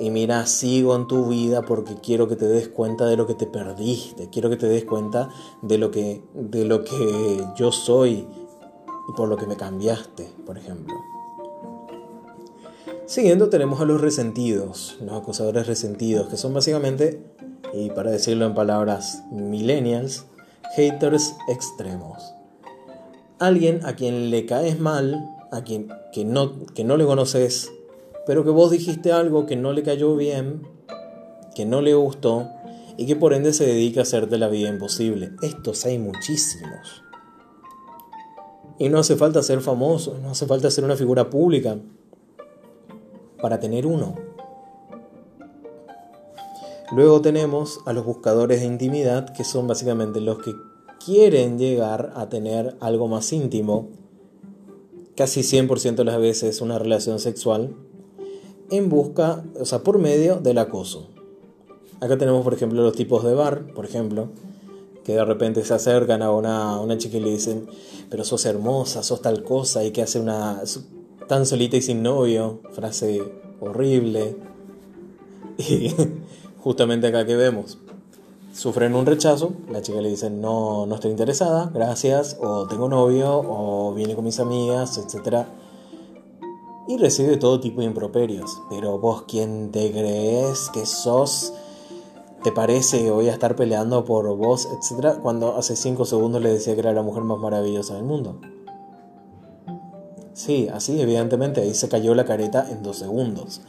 Y 0.00 0.10
mira, 0.10 0.46
sigo 0.46 0.96
en 0.96 1.06
tu 1.06 1.28
vida 1.28 1.62
porque 1.62 1.94
quiero 1.94 2.26
que 2.26 2.34
te 2.34 2.46
des 2.46 2.66
cuenta 2.66 3.06
de 3.06 3.16
lo 3.16 3.28
que 3.28 3.34
te 3.34 3.46
perdiste, 3.46 4.30
quiero 4.30 4.50
que 4.50 4.56
te 4.56 4.66
des 4.66 4.84
cuenta 4.84 5.28
de 5.62 5.78
lo 5.78 5.92
que, 5.92 6.24
de 6.34 6.64
lo 6.64 6.82
que 6.82 7.46
yo 7.54 7.70
soy 7.70 8.26
y 9.08 9.12
por 9.16 9.28
lo 9.28 9.36
que 9.36 9.46
me 9.46 9.56
cambiaste, 9.56 10.28
por 10.44 10.58
ejemplo. 10.58 10.96
Siguiendo 13.08 13.48
tenemos 13.48 13.80
a 13.80 13.86
los 13.86 14.02
resentidos, 14.02 14.98
los 15.00 15.22
acosadores 15.22 15.66
resentidos, 15.66 16.28
que 16.28 16.36
son 16.36 16.52
básicamente, 16.52 17.22
y 17.72 17.88
para 17.88 18.10
decirlo 18.10 18.44
en 18.44 18.52
palabras 18.52 19.22
millennials, 19.30 20.26
haters 20.76 21.34
extremos. 21.48 22.34
Alguien 23.38 23.80
a 23.86 23.94
quien 23.94 24.30
le 24.30 24.44
caes 24.44 24.78
mal, 24.78 25.26
a 25.50 25.62
quien 25.64 25.88
que 26.12 26.26
no, 26.26 26.66
que 26.74 26.84
no 26.84 26.98
le 26.98 27.06
conoces, 27.06 27.72
pero 28.26 28.44
que 28.44 28.50
vos 28.50 28.70
dijiste 28.70 29.10
algo 29.10 29.46
que 29.46 29.56
no 29.56 29.72
le 29.72 29.82
cayó 29.82 30.14
bien, 30.14 30.68
que 31.54 31.64
no 31.64 31.80
le 31.80 31.94
gustó, 31.94 32.46
y 32.98 33.06
que 33.06 33.16
por 33.16 33.32
ende 33.32 33.54
se 33.54 33.64
dedica 33.64 34.00
a 34.00 34.02
hacerte 34.02 34.36
la 34.36 34.48
vida 34.48 34.68
imposible. 34.68 35.30
Estos 35.40 35.86
hay 35.86 35.98
muchísimos. 35.98 37.02
Y 38.78 38.90
no 38.90 38.98
hace 38.98 39.16
falta 39.16 39.42
ser 39.42 39.62
famoso, 39.62 40.18
no 40.22 40.32
hace 40.32 40.44
falta 40.44 40.70
ser 40.70 40.84
una 40.84 40.94
figura 40.94 41.30
pública 41.30 41.78
para 43.40 43.60
tener 43.60 43.86
uno. 43.86 44.14
Luego 46.90 47.20
tenemos 47.20 47.80
a 47.84 47.92
los 47.92 48.04
buscadores 48.04 48.60
de 48.60 48.66
intimidad, 48.66 49.30
que 49.34 49.44
son 49.44 49.66
básicamente 49.66 50.20
los 50.20 50.38
que 50.38 50.54
quieren 51.04 51.58
llegar 51.58 52.12
a 52.16 52.28
tener 52.28 52.76
algo 52.80 53.08
más 53.08 53.32
íntimo, 53.32 53.88
casi 55.14 55.40
100% 55.40 55.96
de 55.96 56.04
las 56.04 56.18
veces 56.18 56.60
una 56.60 56.78
relación 56.78 57.18
sexual, 57.18 57.74
en 58.70 58.88
busca, 58.88 59.44
o 59.60 59.64
sea, 59.64 59.82
por 59.82 59.98
medio 59.98 60.36
del 60.36 60.58
acoso. 60.58 61.08
Acá 62.00 62.16
tenemos, 62.16 62.42
por 62.42 62.54
ejemplo, 62.54 62.82
los 62.82 62.94
tipos 62.94 63.24
de 63.24 63.34
bar, 63.34 63.72
por 63.74 63.84
ejemplo, 63.84 64.28
que 65.04 65.14
de 65.14 65.24
repente 65.24 65.64
se 65.64 65.74
acercan 65.74 66.22
a 66.22 66.30
una, 66.30 66.80
una 66.80 66.96
chica 66.96 67.16
y 67.16 67.20
le 67.20 67.30
dicen, 67.30 67.66
pero 68.08 68.24
sos 68.24 68.44
hermosa, 68.46 69.02
sos 69.02 69.20
tal 69.20 69.42
cosa, 69.42 69.84
y 69.84 69.90
que 69.90 70.02
hace 70.02 70.20
una, 70.20 70.62
tan 71.28 71.46
solita 71.46 71.76
y 71.76 71.82
sin 71.82 72.02
novio, 72.02 72.60
frase 72.72 73.22
horrible. 73.60 74.36
Y 75.58 75.92
justamente 76.58 77.08
acá 77.08 77.26
que 77.26 77.34
vemos, 77.34 77.78
sufren 78.52 78.94
un 78.94 79.06
rechazo, 79.06 79.52
la 79.70 79.82
chica 79.82 80.00
le 80.00 80.08
dice 80.08 80.30
no, 80.30 80.86
no 80.86 80.94
estoy 80.94 81.10
interesada, 81.10 81.70
gracias, 81.74 82.36
o 82.40 82.68
tengo 82.68 82.88
novio, 82.88 83.42
o 83.44 83.92
viene 83.92 84.14
con 84.14 84.24
mis 84.24 84.38
amigas, 84.38 84.98
etc. 84.98 85.46
Y 86.86 86.96
recibe 86.96 87.36
todo 87.38 87.58
tipo 87.58 87.80
de 87.80 87.86
improperios. 87.86 88.62
Pero 88.70 88.98
vos, 88.98 89.24
¿quién 89.26 89.72
te 89.72 89.90
crees 89.90 90.70
que 90.70 90.86
sos? 90.86 91.52
¿Te 92.44 92.52
parece 92.52 93.02
que 93.02 93.10
voy 93.10 93.28
a 93.28 93.32
estar 93.32 93.56
peleando 93.56 94.04
por 94.04 94.32
vos, 94.36 94.68
etcétera? 94.78 95.18
Cuando 95.20 95.56
hace 95.56 95.74
5 95.74 96.04
segundos 96.04 96.40
le 96.40 96.50
decía 96.50 96.74
que 96.74 96.80
era 96.80 96.92
la 96.92 97.02
mujer 97.02 97.24
más 97.24 97.38
maravillosa 97.38 97.94
del 97.94 98.04
mundo. 98.04 98.40
Sí, 100.38 100.68
así, 100.72 101.00
evidentemente, 101.00 101.62
ahí 101.62 101.74
se 101.74 101.88
cayó 101.88 102.14
la 102.14 102.24
careta 102.24 102.64
en 102.70 102.84
dos 102.84 102.98
segundos. 102.98 103.60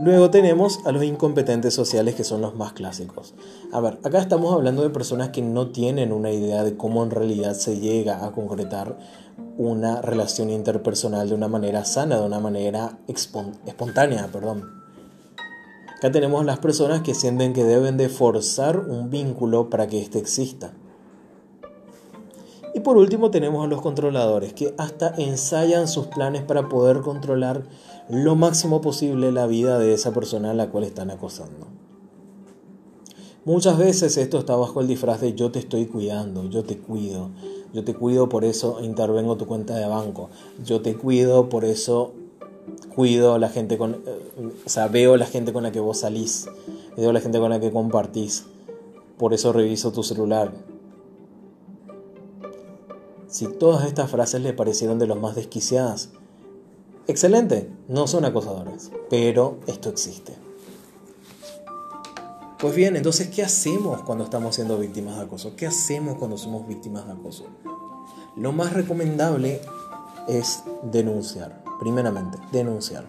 Luego 0.00 0.30
tenemos 0.30 0.80
a 0.86 0.92
los 0.92 1.04
incompetentes 1.04 1.74
sociales 1.74 2.14
que 2.14 2.24
son 2.24 2.40
los 2.40 2.54
más 2.54 2.72
clásicos. 2.72 3.34
A 3.72 3.80
ver, 3.80 3.98
acá 4.02 4.18
estamos 4.18 4.54
hablando 4.54 4.80
de 4.80 4.88
personas 4.88 5.28
que 5.28 5.42
no 5.42 5.68
tienen 5.68 6.12
una 6.12 6.30
idea 6.30 6.64
de 6.64 6.78
cómo 6.78 7.04
en 7.04 7.10
realidad 7.10 7.52
se 7.52 7.78
llega 7.78 8.24
a 8.24 8.32
concretar 8.32 8.96
una 9.58 10.00
relación 10.00 10.48
interpersonal 10.48 11.28
de 11.28 11.34
una 11.34 11.48
manera 11.48 11.84
sana, 11.84 12.18
de 12.18 12.24
una 12.24 12.40
manera 12.40 13.00
espontánea, 13.06 14.28
perdón. 14.32 14.64
Acá 15.98 16.10
tenemos 16.10 16.42
las 16.46 16.58
personas 16.58 17.02
que 17.02 17.14
sienten 17.14 17.52
que 17.52 17.64
deben 17.64 17.98
de 17.98 18.08
forzar 18.08 18.78
un 18.78 19.10
vínculo 19.10 19.68
para 19.68 19.88
que 19.88 20.00
éste 20.00 20.18
exista. 20.18 20.72
Y 22.74 22.80
por 22.80 22.96
último 22.96 23.30
tenemos 23.30 23.64
a 23.64 23.68
los 23.68 23.80
controladores, 23.80 24.52
que 24.52 24.74
hasta 24.78 25.14
ensayan 25.16 25.88
sus 25.88 26.06
planes 26.06 26.42
para 26.42 26.68
poder 26.68 27.00
controlar 27.00 27.64
lo 28.08 28.36
máximo 28.36 28.80
posible 28.80 29.32
la 29.32 29.46
vida 29.46 29.78
de 29.78 29.94
esa 29.94 30.12
persona 30.12 30.50
a 30.50 30.54
la 30.54 30.70
cual 30.70 30.84
están 30.84 31.10
acosando. 31.10 31.66
Muchas 33.44 33.78
veces 33.78 34.16
esto 34.18 34.38
está 34.38 34.56
bajo 34.56 34.80
el 34.80 34.86
disfraz 34.86 35.20
de 35.20 35.34
yo 35.34 35.50
te 35.50 35.58
estoy 35.58 35.86
cuidando, 35.86 36.50
yo 36.50 36.64
te 36.64 36.76
cuido, 36.76 37.30
yo 37.72 37.82
te 37.82 37.94
cuido 37.94 38.28
por 38.28 38.44
eso 38.44 38.80
intervengo 38.82 39.36
tu 39.36 39.46
cuenta 39.46 39.74
de 39.74 39.86
banco, 39.86 40.28
yo 40.64 40.82
te 40.82 40.94
cuido 40.94 41.48
por 41.48 41.64
eso 41.64 42.12
cuido 42.94 43.34
a 43.34 43.38
la 43.38 43.48
gente 43.48 43.78
con, 43.78 44.02
eh, 44.06 44.50
o 44.66 44.68
sea, 44.68 44.88
veo 44.88 45.16
la 45.16 45.24
gente 45.24 45.52
con 45.52 45.62
la 45.62 45.72
que 45.72 45.80
vos 45.80 46.00
salís, 46.00 46.46
veo 46.96 47.12
la 47.12 47.20
gente 47.20 47.38
con 47.38 47.50
la 47.50 47.60
que 47.60 47.70
compartís, 47.70 48.44
por 49.16 49.32
eso 49.32 49.52
reviso 49.52 49.92
tu 49.92 50.02
celular. 50.02 50.52
Si 53.28 53.46
todas 53.46 53.86
estas 53.86 54.10
frases 54.10 54.40
le 54.40 54.54
parecieron 54.54 54.98
de 54.98 55.06
los 55.06 55.20
más 55.20 55.36
desquiciadas, 55.36 56.08
excelente, 57.06 57.70
no 57.86 58.06
son 58.06 58.24
acosadores, 58.24 58.90
pero 59.10 59.58
esto 59.66 59.90
existe. 59.90 60.34
Pues 62.58 62.74
bien, 62.74 62.96
entonces, 62.96 63.28
¿qué 63.28 63.42
hacemos 63.42 64.02
cuando 64.02 64.24
estamos 64.24 64.54
siendo 64.54 64.78
víctimas 64.78 65.16
de 65.16 65.24
acoso? 65.24 65.54
¿Qué 65.56 65.66
hacemos 65.66 66.16
cuando 66.16 66.38
somos 66.38 66.66
víctimas 66.66 67.06
de 67.06 67.12
acoso? 67.12 67.44
Lo 68.34 68.52
más 68.52 68.72
recomendable 68.72 69.60
es 70.26 70.64
denunciar, 70.82 71.62
primeramente, 71.78 72.38
denunciar. 72.50 73.04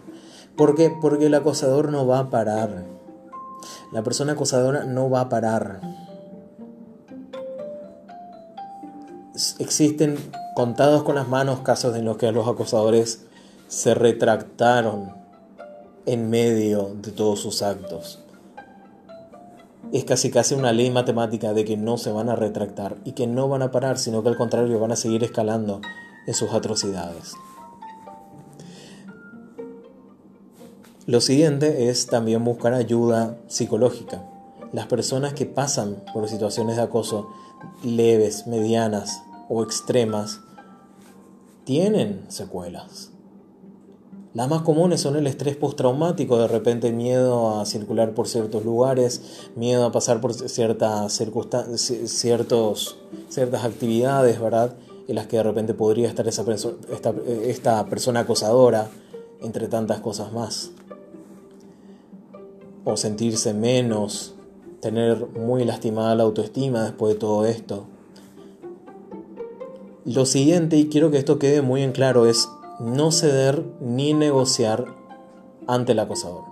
¿Por 0.58 0.76
qué? 0.76 0.94
Porque 1.02 1.28
el 1.28 1.34
acosador 1.34 1.92
no 1.92 2.06
va 2.06 2.20
a 2.20 2.30
parar. 2.30 2.86
La 3.94 4.04
persona 4.04 4.34
acosadora 4.34 4.84
no 4.84 5.10
va 5.10 5.22
a 5.22 5.30
parar. 5.30 6.09
Existen 9.60 10.18
contados 10.56 11.04
con 11.04 11.16
las 11.16 11.28
manos 11.28 11.60
casos 11.60 11.94
en 11.98 12.06
los 12.06 12.16
que 12.16 12.32
los 12.32 12.48
acosadores 12.48 13.26
se 13.68 13.94
retractaron 13.94 15.14
en 16.06 16.30
medio 16.30 16.96
de 16.96 17.12
todos 17.12 17.42
sus 17.42 17.62
actos. 17.62 18.20
Es 19.92 20.06
casi 20.06 20.32
casi 20.32 20.56
una 20.56 20.72
ley 20.72 20.90
matemática 20.92 21.52
de 21.52 21.66
que 21.66 21.76
no 21.76 21.98
se 21.98 22.14
van 22.14 22.30
a 22.30 22.38
retractar 22.38 22.96
y 23.04 23.12
que 23.12 23.28
no 23.28 23.50
van 23.50 23.62
a 23.62 23.70
parar, 23.72 23.98
sino 23.98 24.24
que 24.24 24.30
al 24.30 24.38
contrario 24.38 24.80
van 24.80 24.94
a 24.94 24.96
seguir 24.96 25.26
escalando 25.26 25.82
en 26.26 26.34
sus 26.34 26.54
atrocidades. 26.54 27.34
Lo 31.06 31.20
siguiente 31.20 31.90
es 31.90 32.08
también 32.08 32.46
buscar 32.46 32.74
ayuda 32.74 33.36
psicológica. 33.48 34.24
Las 34.72 34.86
personas 34.86 35.34
que 35.34 35.46
pasan 35.46 36.02
por 36.14 36.30
situaciones 36.30 36.78
de 36.78 36.84
acoso 36.84 37.28
leves, 37.84 38.48
medianas 38.48 39.24
o 39.50 39.64
extremas 39.64 40.42
tienen 41.66 42.26
secuelas. 42.30 43.12
Las 44.34 44.48
más 44.48 44.62
comunes 44.62 45.02
son 45.02 45.16
el 45.16 45.26
estrés 45.26 45.56
postraumático, 45.56 46.38
de 46.38 46.48
repente 46.48 46.92
miedo 46.92 47.60
a 47.60 47.66
circular 47.66 48.14
por 48.14 48.28
ciertos 48.28 48.64
lugares, 48.64 49.50
miedo 49.56 49.86
a 49.86 49.92
pasar 49.92 50.22
por 50.22 50.34
ciertas 50.36 51.14
ciertos, 52.06 52.98
ciertas 53.28 53.66
actividades, 53.66 54.40
¿verdad? 54.40 54.76
En 55.08 55.16
las 55.16 55.26
que 55.26 55.38
de 55.38 55.44
repente 55.44 55.74
podría 55.74 56.08
estar 56.08 56.28
esa 56.28 56.46
esta, 56.92 57.14
esta 57.44 57.86
persona 57.88 58.22
acosadora, 58.22 58.88
entre 59.42 59.68
tantas 59.68 60.00
cosas 60.00 60.32
más. 60.32 60.72
O 62.86 62.98
sentirse 62.98 63.56
menos, 63.56 64.36
tener 64.80 65.28
muy 65.28 65.66
lastimada 65.66 66.14
la 66.14 66.24
autoestima 66.24 66.84
después 66.84 67.16
de 67.16 67.20
todo 67.20 67.46
esto. 67.46 67.88
Lo 70.06 70.26
siguiente, 70.26 70.78
y 70.78 70.88
quiero 70.88 71.12
que 71.12 71.18
esto 71.18 71.40
quede 71.40 71.62
muy 71.62 71.84
en 71.84 71.92
claro, 71.92 72.26
es 72.26 72.50
no 72.80 73.12
ceder 73.12 73.66
ni 73.82 74.14
negociar 74.14 74.86
ante 75.68 75.92
el 75.92 76.00
acosador. 76.00 76.46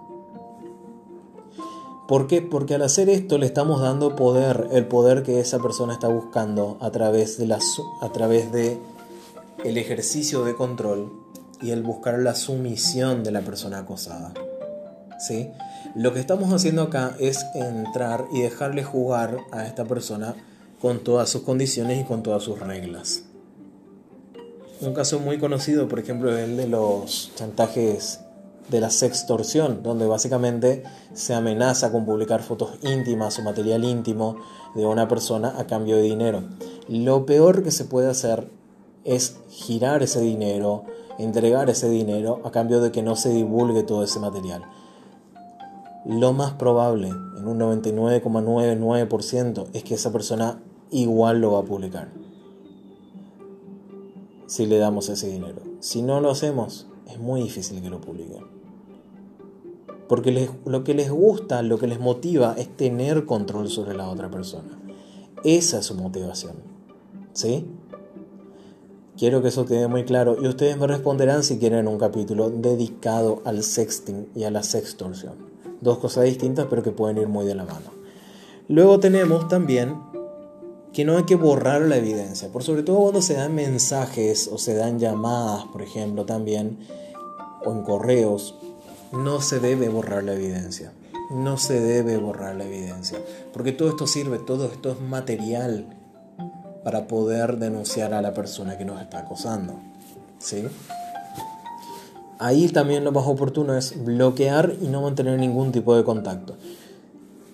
¿Por 2.08 2.28
qué? 2.28 2.42
Porque 2.42 2.76
al 2.76 2.84
hacer 2.84 3.10
esto 3.10 3.38
le 3.38 3.46
estamos 3.46 3.82
dando 3.82 4.16
poder, 4.16 4.70
el 4.72 4.88
poder 4.88 5.24
que 5.24 5.40
esa 5.40 5.60
persona 5.60 5.94
está 5.94 6.08
buscando 6.08 6.78
a 6.80 6.90
través 6.92 7.38
de, 7.38 7.48
la, 7.48 7.60
a 8.02 8.12
través 8.14 8.52
de 8.52 8.80
el 9.66 9.78
ejercicio 9.78 10.46
de 10.46 10.56
control 10.56 11.12
y 11.62 11.72
el 11.72 11.84
buscar 11.84 12.20
la 12.20 12.36
sumisión 12.36 13.24
de 13.24 13.32
la 13.32 13.42
persona 13.42 13.80
acosada. 13.80 14.34
¿Sí? 15.20 15.50
Lo 15.96 16.14
que 16.14 16.20
estamos 16.20 16.54
haciendo 16.54 16.84
acá 16.84 17.16
es 17.20 17.46
entrar 17.56 18.26
y 18.32 18.42
dejarle 18.42 18.84
jugar 18.84 19.40
a 19.52 19.66
esta 19.66 19.84
persona 19.84 20.36
con 20.80 21.00
todas 21.00 21.30
sus 21.30 21.42
condiciones 21.42 22.02
y 22.02 22.04
con 22.06 22.24
todas 22.24 22.44
sus 22.44 22.60
reglas. 22.60 23.24
Un 24.80 24.94
caso 24.94 25.20
muy 25.20 25.40
conocido, 25.40 25.88
por 25.88 25.98
ejemplo, 25.98 26.38
es 26.38 26.48
el 26.48 26.56
de 26.56 26.68
los 26.68 27.32
chantajes 27.34 28.20
de 28.70 28.80
la 28.80 28.92
sextorsión, 28.92 29.82
donde 29.82 30.06
básicamente 30.06 30.84
se 31.14 31.34
amenaza 31.34 31.92
con 31.92 32.06
publicar 32.06 32.44
fotos 32.44 32.74
íntimas 32.84 33.40
o 33.40 33.42
material 33.42 33.84
íntimo 33.84 34.36
de 34.76 34.86
una 34.86 35.08
persona 35.08 35.56
a 35.58 35.66
cambio 35.66 35.96
de 35.96 36.04
dinero. 36.04 36.44
Lo 36.88 37.26
peor 37.26 37.64
que 37.64 37.72
se 37.72 37.86
puede 37.86 38.08
hacer 38.08 38.52
es 39.04 39.40
girar 39.50 40.04
ese 40.04 40.22
dinero, 40.22 40.84
entregar 41.18 41.72
ese 41.72 41.90
dinero 41.90 42.40
a 42.44 42.52
cambio 42.52 42.80
de 42.80 42.92
que 42.92 43.02
no 43.02 43.16
se 43.16 43.30
divulgue 43.30 43.82
todo 43.82 44.04
ese 44.04 44.20
material. 44.20 44.62
Lo 46.06 46.34
más 46.34 46.52
probable, 46.52 47.08
en 47.08 47.48
un 47.48 47.58
99,99%, 47.58 49.70
es 49.74 49.84
que 49.84 49.96
esa 49.96 50.12
persona 50.12 50.62
igual 50.92 51.42
lo 51.42 51.54
va 51.54 51.62
a 51.62 51.64
publicar 51.64 52.27
si 54.48 54.66
le 54.66 54.78
damos 54.78 55.10
ese 55.10 55.30
dinero. 55.30 55.62
Si 55.80 56.02
no 56.02 56.20
lo 56.20 56.32
hacemos, 56.32 56.88
es 57.08 57.20
muy 57.20 57.42
difícil 57.42 57.82
que 57.82 57.90
lo 57.90 58.02
publiquen. 58.02 58.46
Porque 60.08 60.50
lo 60.66 60.84
que 60.84 60.94
les 60.94 61.12
gusta, 61.12 61.62
lo 61.62 61.78
que 61.78 61.88
les 61.88 62.00
motiva 62.00 62.56
es 62.58 62.76
tener 62.76 63.26
control 63.26 63.70
sobre 63.70 63.96
la 63.96 64.10
otra 64.10 64.32
persona. 64.32 64.80
Esa 65.44 65.80
es 65.80 65.86
su 65.86 65.96
motivación. 65.96 66.56
¿Sí? 67.34 67.68
Quiero 69.18 69.42
que 69.42 69.50
eso 69.50 69.66
quede 69.66 69.88
muy 69.88 70.06
claro 70.06 70.38
y 70.42 70.48
ustedes 70.48 70.78
me 70.78 70.88
responderán 70.88 71.44
si 71.44 71.58
quieren 71.58 71.88
un 71.88 71.98
capítulo 71.98 72.50
dedicado 72.50 73.42
al 73.46 73.64
sexting 73.64 74.28
y 74.36 74.44
a 74.44 74.52
la 74.52 74.64
sextorsión. 74.64 75.34
Dos 75.82 75.98
cosas 75.98 76.26
distintas 76.26 76.68
pero 76.70 76.84
que 76.84 76.92
pueden 76.92 77.18
ir 77.18 77.28
muy 77.28 77.46
de 77.46 77.56
la 77.56 77.66
mano. 77.66 77.92
Luego 78.68 79.00
tenemos 79.00 79.48
también 79.48 79.96
que 80.98 81.06
no 81.06 81.16
hay 81.16 81.26
que 81.26 81.36
borrar 81.36 81.84
la 81.84 81.98
evidencia, 81.98 82.52
por 82.52 82.64
sobre 82.64 82.82
todo 82.82 82.98
cuando 82.98 83.22
se 83.22 83.36
dan 83.36 83.54
mensajes 83.54 84.50
o 84.52 84.58
se 84.58 84.74
dan 84.74 84.98
llamadas, 84.98 85.66
por 85.66 85.84
ejemplo, 85.84 86.26
también, 86.26 86.80
o 87.64 87.72
en 87.72 87.84
correos, 87.84 88.56
no 89.12 89.40
se 89.40 89.60
debe 89.60 89.90
borrar 89.90 90.24
la 90.24 90.34
evidencia. 90.34 90.92
No 91.30 91.58
se 91.58 91.80
debe 91.80 92.18
borrar 92.18 92.56
la 92.56 92.64
evidencia, 92.64 93.20
porque 93.54 93.74
todo 93.74 93.90
esto 93.90 94.08
sirve, 94.08 94.40
todo 94.40 94.66
esto 94.66 94.90
es 94.90 95.00
material 95.00 95.86
para 96.84 97.08
poder 97.08 97.58
denunciar 97.60 98.16
a 98.16 98.24
la 98.24 98.34
persona 98.34 98.80
que 98.80 98.86
nos 98.86 99.00
está 99.00 99.20
acosando. 99.20 99.76
¿Sí? 100.40 100.64
Ahí 102.40 102.70
también 102.70 103.04
lo 103.04 103.12
más 103.12 103.28
oportuno 103.28 103.78
es 103.78 104.04
bloquear 104.04 104.74
y 104.82 104.88
no 104.88 105.04
mantener 105.04 105.38
ningún 105.38 105.72
tipo 105.72 105.96
de 105.96 106.04
contacto. 106.04 106.58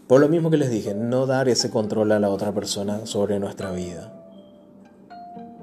Por 0.08 0.20
lo 0.20 0.28
mismo 0.28 0.50
que 0.50 0.58
les 0.58 0.70
dije, 0.70 0.94
no 0.94 1.26
dar 1.26 1.48
ese 1.48 1.70
control 1.70 2.12
a 2.12 2.20
la 2.20 2.30
otra 2.30 2.54
persona 2.54 3.06
sobre 3.06 3.40
nuestra 3.40 3.72
vida. 3.72 4.14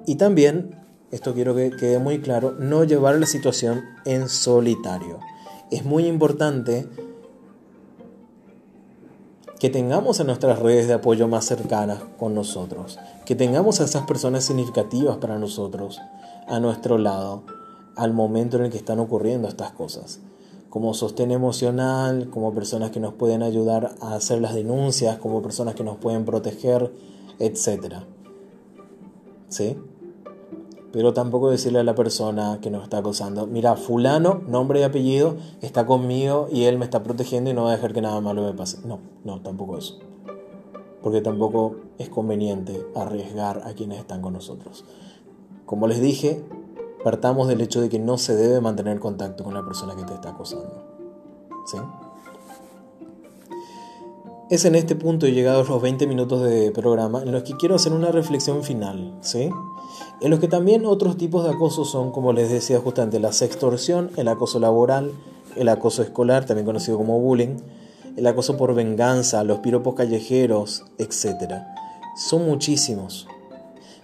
Y 0.06 0.14
también, 0.14 0.76
esto 1.10 1.34
quiero 1.34 1.54
que 1.54 1.70
quede 1.70 1.98
muy 1.98 2.20
claro, 2.20 2.52
no 2.58 2.84
llevar 2.84 3.16
la 3.16 3.26
situación 3.26 3.82
en 4.06 4.28
solitario. 4.28 5.18
Es 5.70 5.84
muy 5.84 6.06
importante 6.06 6.88
que 9.58 9.68
tengamos 9.68 10.20
a 10.20 10.24
nuestras 10.24 10.58
redes 10.58 10.88
de 10.88 10.94
apoyo 10.94 11.28
más 11.28 11.44
cercanas 11.44 12.00
con 12.18 12.34
nosotros, 12.34 12.98
que 13.26 13.34
tengamos 13.34 13.80
a 13.80 13.84
esas 13.84 14.06
personas 14.06 14.44
significativas 14.44 15.18
para 15.18 15.38
nosotros 15.38 16.00
a 16.48 16.60
nuestro 16.60 16.96
lado 16.96 17.44
al 17.94 18.14
momento 18.14 18.56
en 18.56 18.64
el 18.64 18.70
que 18.70 18.78
están 18.78 19.00
ocurriendo 19.00 19.48
estas 19.48 19.72
cosas 19.72 20.20
como 20.70 20.94
sostén 20.94 21.32
emocional, 21.32 22.30
como 22.30 22.54
personas 22.54 22.92
que 22.92 23.00
nos 23.00 23.12
pueden 23.12 23.42
ayudar 23.42 23.96
a 24.00 24.14
hacer 24.14 24.40
las 24.40 24.54
denuncias, 24.54 25.18
como 25.18 25.42
personas 25.42 25.74
que 25.74 25.82
nos 25.82 25.96
pueden 25.98 26.24
proteger, 26.24 26.92
etc. 27.40 27.96
¿Sí? 29.48 29.76
Pero 30.92 31.12
tampoco 31.12 31.50
decirle 31.50 31.80
a 31.80 31.84
la 31.84 31.94
persona 31.96 32.58
que 32.60 32.70
nos 32.70 32.84
está 32.84 32.98
acosando, 32.98 33.46
mira, 33.48 33.76
fulano, 33.76 34.42
nombre 34.46 34.80
y 34.80 34.82
apellido, 34.84 35.36
está 35.60 35.86
conmigo 35.86 36.48
y 36.50 36.64
él 36.64 36.78
me 36.78 36.84
está 36.84 37.02
protegiendo 37.02 37.50
y 37.50 37.54
no 37.54 37.64
va 37.64 37.72
a 37.72 37.76
dejar 37.76 37.92
que 37.92 38.00
nada 38.00 38.20
malo 38.20 38.42
me 38.42 38.52
pase. 38.52 38.78
No, 38.84 39.00
no, 39.24 39.40
tampoco 39.40 39.76
eso. 39.76 39.98
Porque 41.02 41.20
tampoco 41.20 41.76
es 41.98 42.08
conveniente 42.08 42.86
arriesgar 42.94 43.62
a 43.64 43.74
quienes 43.74 43.98
están 43.98 44.22
con 44.22 44.34
nosotros. 44.34 44.84
Como 45.64 45.86
les 45.86 46.00
dije, 46.00 46.44
partamos 47.04 47.48
del 47.48 47.60
hecho 47.60 47.80
de 47.80 47.88
que 47.88 47.98
no 47.98 48.18
se 48.18 48.36
debe 48.36 48.60
mantener 48.60 48.98
contacto 49.00 49.44
con 49.44 49.54
la 49.54 49.64
persona 49.64 49.96
que 49.96 50.04
te 50.04 50.14
está 50.14 50.30
acosando. 50.30 50.84
¿Sí? 51.66 51.78
es 54.50 54.64
en 54.64 54.74
este 54.74 54.96
punto, 54.96 55.28
llegados 55.28 55.68
los 55.68 55.80
20 55.80 56.08
minutos 56.08 56.42
de 56.42 56.72
programa, 56.72 57.22
en 57.22 57.30
los 57.30 57.44
que 57.44 57.54
quiero 57.54 57.76
hacer 57.76 57.92
una 57.92 58.10
reflexión 58.10 58.64
final, 58.64 59.14
¿sí? 59.20 59.48
En 60.20 60.30
los 60.30 60.40
que 60.40 60.48
también 60.48 60.86
otros 60.86 61.16
tipos 61.16 61.44
de 61.44 61.50
acoso 61.50 61.84
son, 61.84 62.10
como 62.10 62.32
les 62.32 62.50
decía 62.50 62.80
justamente, 62.80 63.20
la 63.20 63.32
sextorsión, 63.32 64.10
el 64.16 64.26
acoso 64.26 64.58
laboral, 64.58 65.12
el 65.54 65.68
acoso 65.68 66.02
escolar, 66.02 66.46
también 66.46 66.66
conocido 66.66 66.98
como 66.98 67.20
bullying, 67.20 67.58
el 68.16 68.26
acoso 68.26 68.56
por 68.56 68.74
venganza, 68.74 69.44
los 69.44 69.60
piropos 69.60 69.94
callejeros, 69.94 70.84
etc. 70.98 71.62
Son 72.16 72.44
muchísimos, 72.44 73.28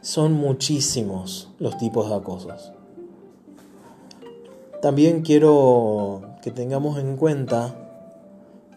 son 0.00 0.32
muchísimos 0.32 1.48
los 1.59 1.76
tipos 1.76 2.09
de 2.09 2.14
acosos. 2.14 2.76
También 4.87 5.22
quiero 5.22 6.37
que 6.42 6.53
tengamos 6.53 6.96
en 7.01 7.16
cuenta 7.16 7.75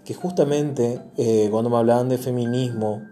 que 0.04 0.16
justamente 0.16 1.00
eh, 1.18 1.50
cuando 1.52 1.70
me 1.70 1.78
hablaban 1.78 2.10
de 2.10 2.18
feminismo, 2.18 3.04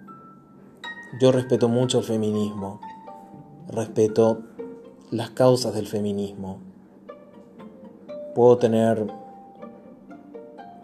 yo 1.22 1.32
respeto 1.32 1.70
mucho 1.70 2.00
el 2.00 2.06
feminismo, 2.06 2.82
respeto 3.68 4.42
las 5.12 5.30
causas 5.30 5.76
del 5.76 5.86
feminismo. 5.86 6.58
Puedo 8.34 8.58
tener 8.58 9.06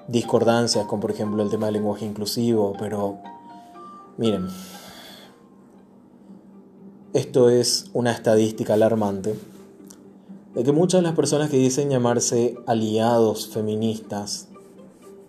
discordancias 0.08 0.86
con, 0.86 1.00
por 1.00 1.10
ejemplo, 1.10 1.42
el 1.42 1.50
tema 1.50 1.66
del 1.66 1.74
lenguaje 1.74 2.06
inclusivo, 2.06 2.76
pero 2.78 3.18
miren, 4.20 4.50
esto 7.14 7.50
es 7.50 7.90
una 7.92 8.12
estadística 8.12 8.76
alarmante 8.76 9.36
de 10.56 10.64
que 10.64 10.72
muchas 10.72 11.00
de 11.00 11.08
las 11.08 11.16
personas 11.16 11.50
que 11.50 11.58
dicen 11.58 11.90
llamarse 11.90 12.58
aliados 12.68 13.48
feministas 13.48 14.48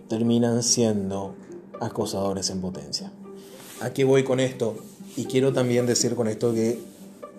terminan 0.09 0.63
siendo 0.63 1.35
acosadores 1.81 2.51
en 2.51 2.61
potencia. 2.61 3.13
Aquí 3.81 4.05
voy 4.05 4.25
con 4.25 4.41
esto? 4.41 4.77
Y 5.17 5.25
quiero 5.25 5.53
también 5.53 5.87
decir 5.87 6.15
con 6.15 6.29
esto 6.29 6.53
que 6.53 6.79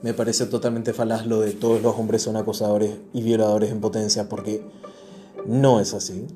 me 0.02 0.14
parece 0.14 0.46
totalmente 0.46 0.94
falaz 0.94 1.26
lo 1.26 1.42
de 1.42 1.54
todos 1.54 1.82
los 1.82 1.98
hombres 1.98 2.24
son 2.24 2.36
acosadores 2.36 2.96
y 3.14 3.22
violadores 3.22 3.72
en 3.72 3.82
potencia, 3.82 4.30
porque 4.30 4.64
no 5.46 5.80
es 5.80 5.94
así. 5.94 6.28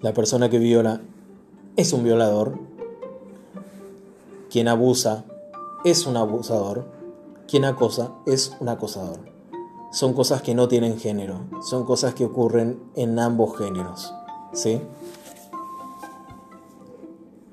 La 0.00 0.14
persona 0.14 0.48
que 0.48 0.58
viola 0.58 1.00
es 1.76 1.92
un 1.92 2.04
violador. 2.04 2.58
Quien 4.50 4.68
abusa 4.68 5.24
es 5.84 6.06
un 6.06 6.16
abusador. 6.16 6.86
Quien 7.48 7.64
acosa 7.64 8.12
es 8.26 8.52
un 8.60 8.68
acosador. 8.68 9.37
Son 9.90 10.12
cosas 10.12 10.42
que 10.42 10.54
no 10.54 10.68
tienen 10.68 10.98
género, 10.98 11.46
son 11.62 11.84
cosas 11.84 12.14
que 12.14 12.24
ocurren 12.24 12.78
en 12.94 13.18
ambos 13.18 13.56
géneros. 13.56 14.12
¿Sí? 14.52 14.80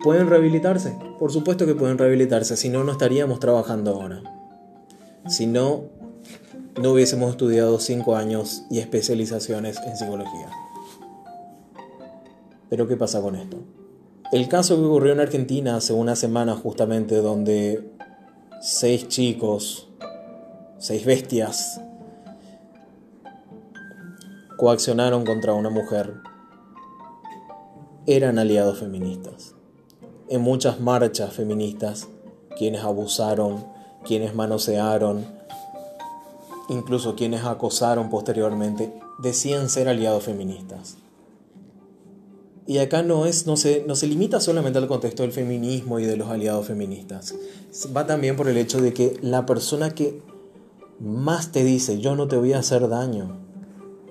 ¿Pueden 0.04 0.30
rehabilitarse? 0.30 0.98
Por 1.18 1.32
supuesto 1.32 1.66
que 1.66 1.76
pueden 1.76 1.98
rehabilitarse, 1.98 2.58
si 2.58 2.70
no, 2.70 2.84
no 2.84 2.92
estaríamos 2.92 3.40
trabajando 3.40 3.92
ahora. 3.92 4.22
Si 5.28 5.48
no, 5.48 5.86
no 6.82 6.92
hubiésemos 6.92 7.32
estudiado 7.32 7.80
cinco 7.80 8.16
años 8.16 8.64
y 8.70 8.80
especializaciones 8.80 9.78
en 9.86 9.98
psicología. 9.98 10.50
Pero 12.70 12.88
¿qué 12.88 12.98
pasa 12.98 13.22
con 13.22 13.36
esto? 13.36 13.58
El 14.32 14.50
caso 14.50 14.76
que 14.76 14.84
ocurrió 14.84 15.14
en 15.14 15.22
Argentina 15.22 15.78
hace 15.78 15.94
una 15.94 16.16
semana 16.16 16.56
justamente 16.56 17.16
donde 17.16 17.90
seis 18.62 19.08
chicos, 19.08 19.90
seis 20.78 21.06
bestias, 21.06 21.80
coaccionaron 24.58 25.26
contra 25.26 25.54
una 25.54 25.70
mujer 25.70 26.16
eran 28.08 28.40
aliados 28.40 28.80
feministas. 28.80 29.56
En 30.30 30.42
muchas 30.42 30.80
marchas 30.80 31.34
feministas, 31.34 32.08
quienes 32.58 32.84
abusaron, 32.84 33.66
quienes 34.06 34.36
manosearon, 34.36 35.26
incluso 36.70 37.16
quienes 37.16 37.44
acosaron 37.44 38.10
posteriormente, 38.10 38.94
decían 39.20 39.70
ser 39.70 39.90
aliados 39.90 40.24
feministas. 40.24 40.98
Y 42.68 42.80
acá 42.80 43.04
no, 43.04 43.26
es, 43.26 43.46
no, 43.46 43.58
se, 43.58 43.84
no 43.86 43.96
se 43.96 44.08
limita 44.08 44.40
solamente 44.40 44.80
al 44.80 44.88
contexto 44.88 45.22
del 45.22 45.32
feminismo 45.32 46.00
y 46.00 46.06
de 46.06 46.18
los 46.18 46.30
aliados 46.30 46.66
feministas. 46.66 47.36
Va 47.96 48.08
también 48.08 48.36
por 48.36 48.48
el 48.48 48.58
hecho 48.58 48.82
de 48.82 48.94
que 48.94 49.20
la 49.22 49.46
persona 49.46 49.92
que 49.92 50.22
más 51.00 51.52
te 51.52 51.64
dice, 51.64 52.00
yo 52.00 52.16
no 52.16 52.28
te 52.28 52.38
voy 52.38 52.54
a 52.54 52.60
hacer 52.60 52.88
daño, 52.88 53.45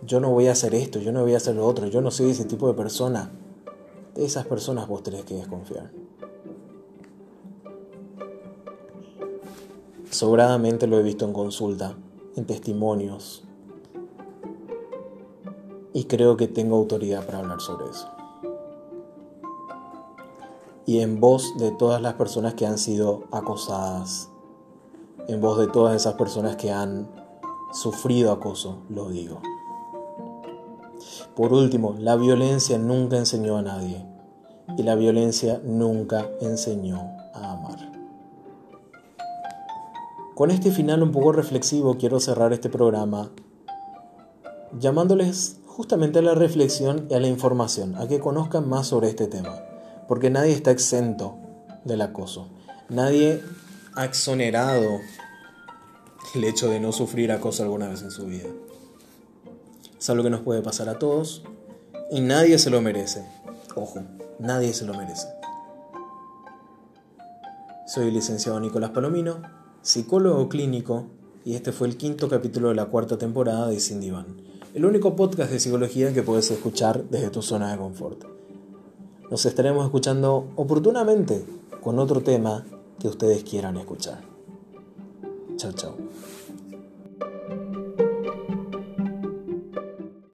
yo 0.06 0.20
no 0.20 0.30
voy 0.30 0.48
a 0.48 0.52
hacer 0.52 0.74
esto, 0.74 0.98
yo 0.98 1.12
no 1.12 1.22
voy 1.22 1.34
a 1.34 1.38
hacer 1.38 1.56
lo 1.56 1.66
otro, 1.66 1.86
yo 1.86 2.00
no 2.00 2.10
soy 2.10 2.30
ese 2.30 2.44
tipo 2.44 2.68
de 2.68 2.74
persona, 2.74 3.32
de 4.14 4.24
esas 4.24 4.46
personas 4.46 4.86
vos 4.86 5.02
tenés 5.02 5.24
que 5.24 5.34
desconfiar. 5.34 5.90
Sobradamente 10.10 10.86
lo 10.86 10.98
he 10.98 11.02
visto 11.02 11.24
en 11.24 11.32
consulta, 11.32 11.96
en 12.36 12.44
testimonios, 12.44 13.44
y 15.92 16.04
creo 16.04 16.36
que 16.36 16.48
tengo 16.48 16.76
autoridad 16.76 17.24
para 17.24 17.38
hablar 17.38 17.60
sobre 17.60 17.90
eso. 17.90 18.08
Y 20.86 21.00
en 21.00 21.18
voz 21.18 21.56
de 21.56 21.70
todas 21.70 22.02
las 22.02 22.14
personas 22.14 22.54
que 22.54 22.66
han 22.66 22.78
sido 22.78 23.24
acosadas, 23.30 24.28
en 25.28 25.40
voz 25.40 25.58
de 25.58 25.68
todas 25.68 25.96
esas 25.96 26.14
personas 26.14 26.56
que 26.56 26.70
han 26.70 27.08
sufrido 27.72 28.32
acoso, 28.32 28.82
lo 28.90 29.08
digo. 29.08 29.40
Por 31.34 31.52
último, 31.52 31.94
la 31.98 32.16
violencia 32.16 32.78
nunca 32.78 33.16
enseñó 33.16 33.56
a 33.56 33.62
nadie 33.62 34.04
y 34.76 34.82
la 34.82 34.94
violencia 34.94 35.60
nunca 35.64 36.28
enseñó 36.40 36.98
a 37.34 37.52
amar. 37.52 37.92
Con 40.34 40.50
este 40.50 40.70
final 40.72 41.02
un 41.02 41.12
poco 41.12 41.32
reflexivo 41.32 41.96
quiero 41.96 42.18
cerrar 42.18 42.52
este 42.52 42.68
programa 42.68 43.30
llamándoles 44.78 45.60
justamente 45.66 46.18
a 46.18 46.22
la 46.22 46.34
reflexión 46.34 47.06
y 47.10 47.14
a 47.14 47.20
la 47.20 47.28
información, 47.28 47.94
a 47.96 48.08
que 48.08 48.20
conozcan 48.20 48.68
más 48.68 48.88
sobre 48.88 49.08
este 49.08 49.26
tema, 49.26 49.56
porque 50.08 50.30
nadie 50.30 50.52
está 50.52 50.70
exento 50.70 51.36
del 51.84 52.00
acoso, 52.00 52.48
nadie 52.88 53.42
ha 53.94 54.04
exonerado 54.04 54.98
el 56.34 56.44
hecho 56.44 56.68
de 56.68 56.80
no 56.80 56.90
sufrir 56.90 57.30
acoso 57.30 57.62
alguna 57.62 57.88
vez 57.88 58.02
en 58.02 58.10
su 58.10 58.26
vida. 58.26 58.48
Es 59.98 60.10
algo 60.10 60.22
que 60.22 60.30
nos 60.30 60.40
puede 60.40 60.62
pasar 60.62 60.88
a 60.88 60.98
todos 60.98 61.42
y 62.10 62.20
nadie 62.20 62.58
se 62.58 62.70
lo 62.70 62.80
merece. 62.80 63.24
Ojo, 63.74 64.00
nadie 64.38 64.72
se 64.72 64.84
lo 64.84 64.94
merece. 64.94 65.28
Soy 67.86 68.08
el 68.08 68.14
licenciado 68.14 68.58
Nicolás 68.60 68.90
Palomino, 68.90 69.42
psicólogo 69.82 70.48
clínico, 70.48 71.06
y 71.44 71.54
este 71.54 71.72
fue 71.72 71.86
el 71.86 71.96
quinto 71.96 72.28
capítulo 72.28 72.70
de 72.70 72.74
la 72.74 72.86
cuarta 72.86 73.18
temporada 73.18 73.68
de 73.68 73.78
Sin 73.78 74.00
Diván, 74.00 74.40
el 74.72 74.86
único 74.86 75.14
podcast 75.14 75.50
de 75.50 75.60
psicología 75.60 76.12
que 76.14 76.22
puedes 76.22 76.50
escuchar 76.50 77.04
desde 77.10 77.30
tu 77.30 77.42
zona 77.42 77.70
de 77.70 77.78
confort. 77.78 78.24
Nos 79.30 79.44
estaremos 79.44 79.84
escuchando 79.84 80.48
oportunamente 80.56 81.44
con 81.82 81.98
otro 81.98 82.22
tema 82.22 82.64
que 82.98 83.08
ustedes 83.08 83.44
quieran 83.44 83.76
escuchar. 83.76 84.22
Chao, 85.56 85.72
chao. 85.72 85.96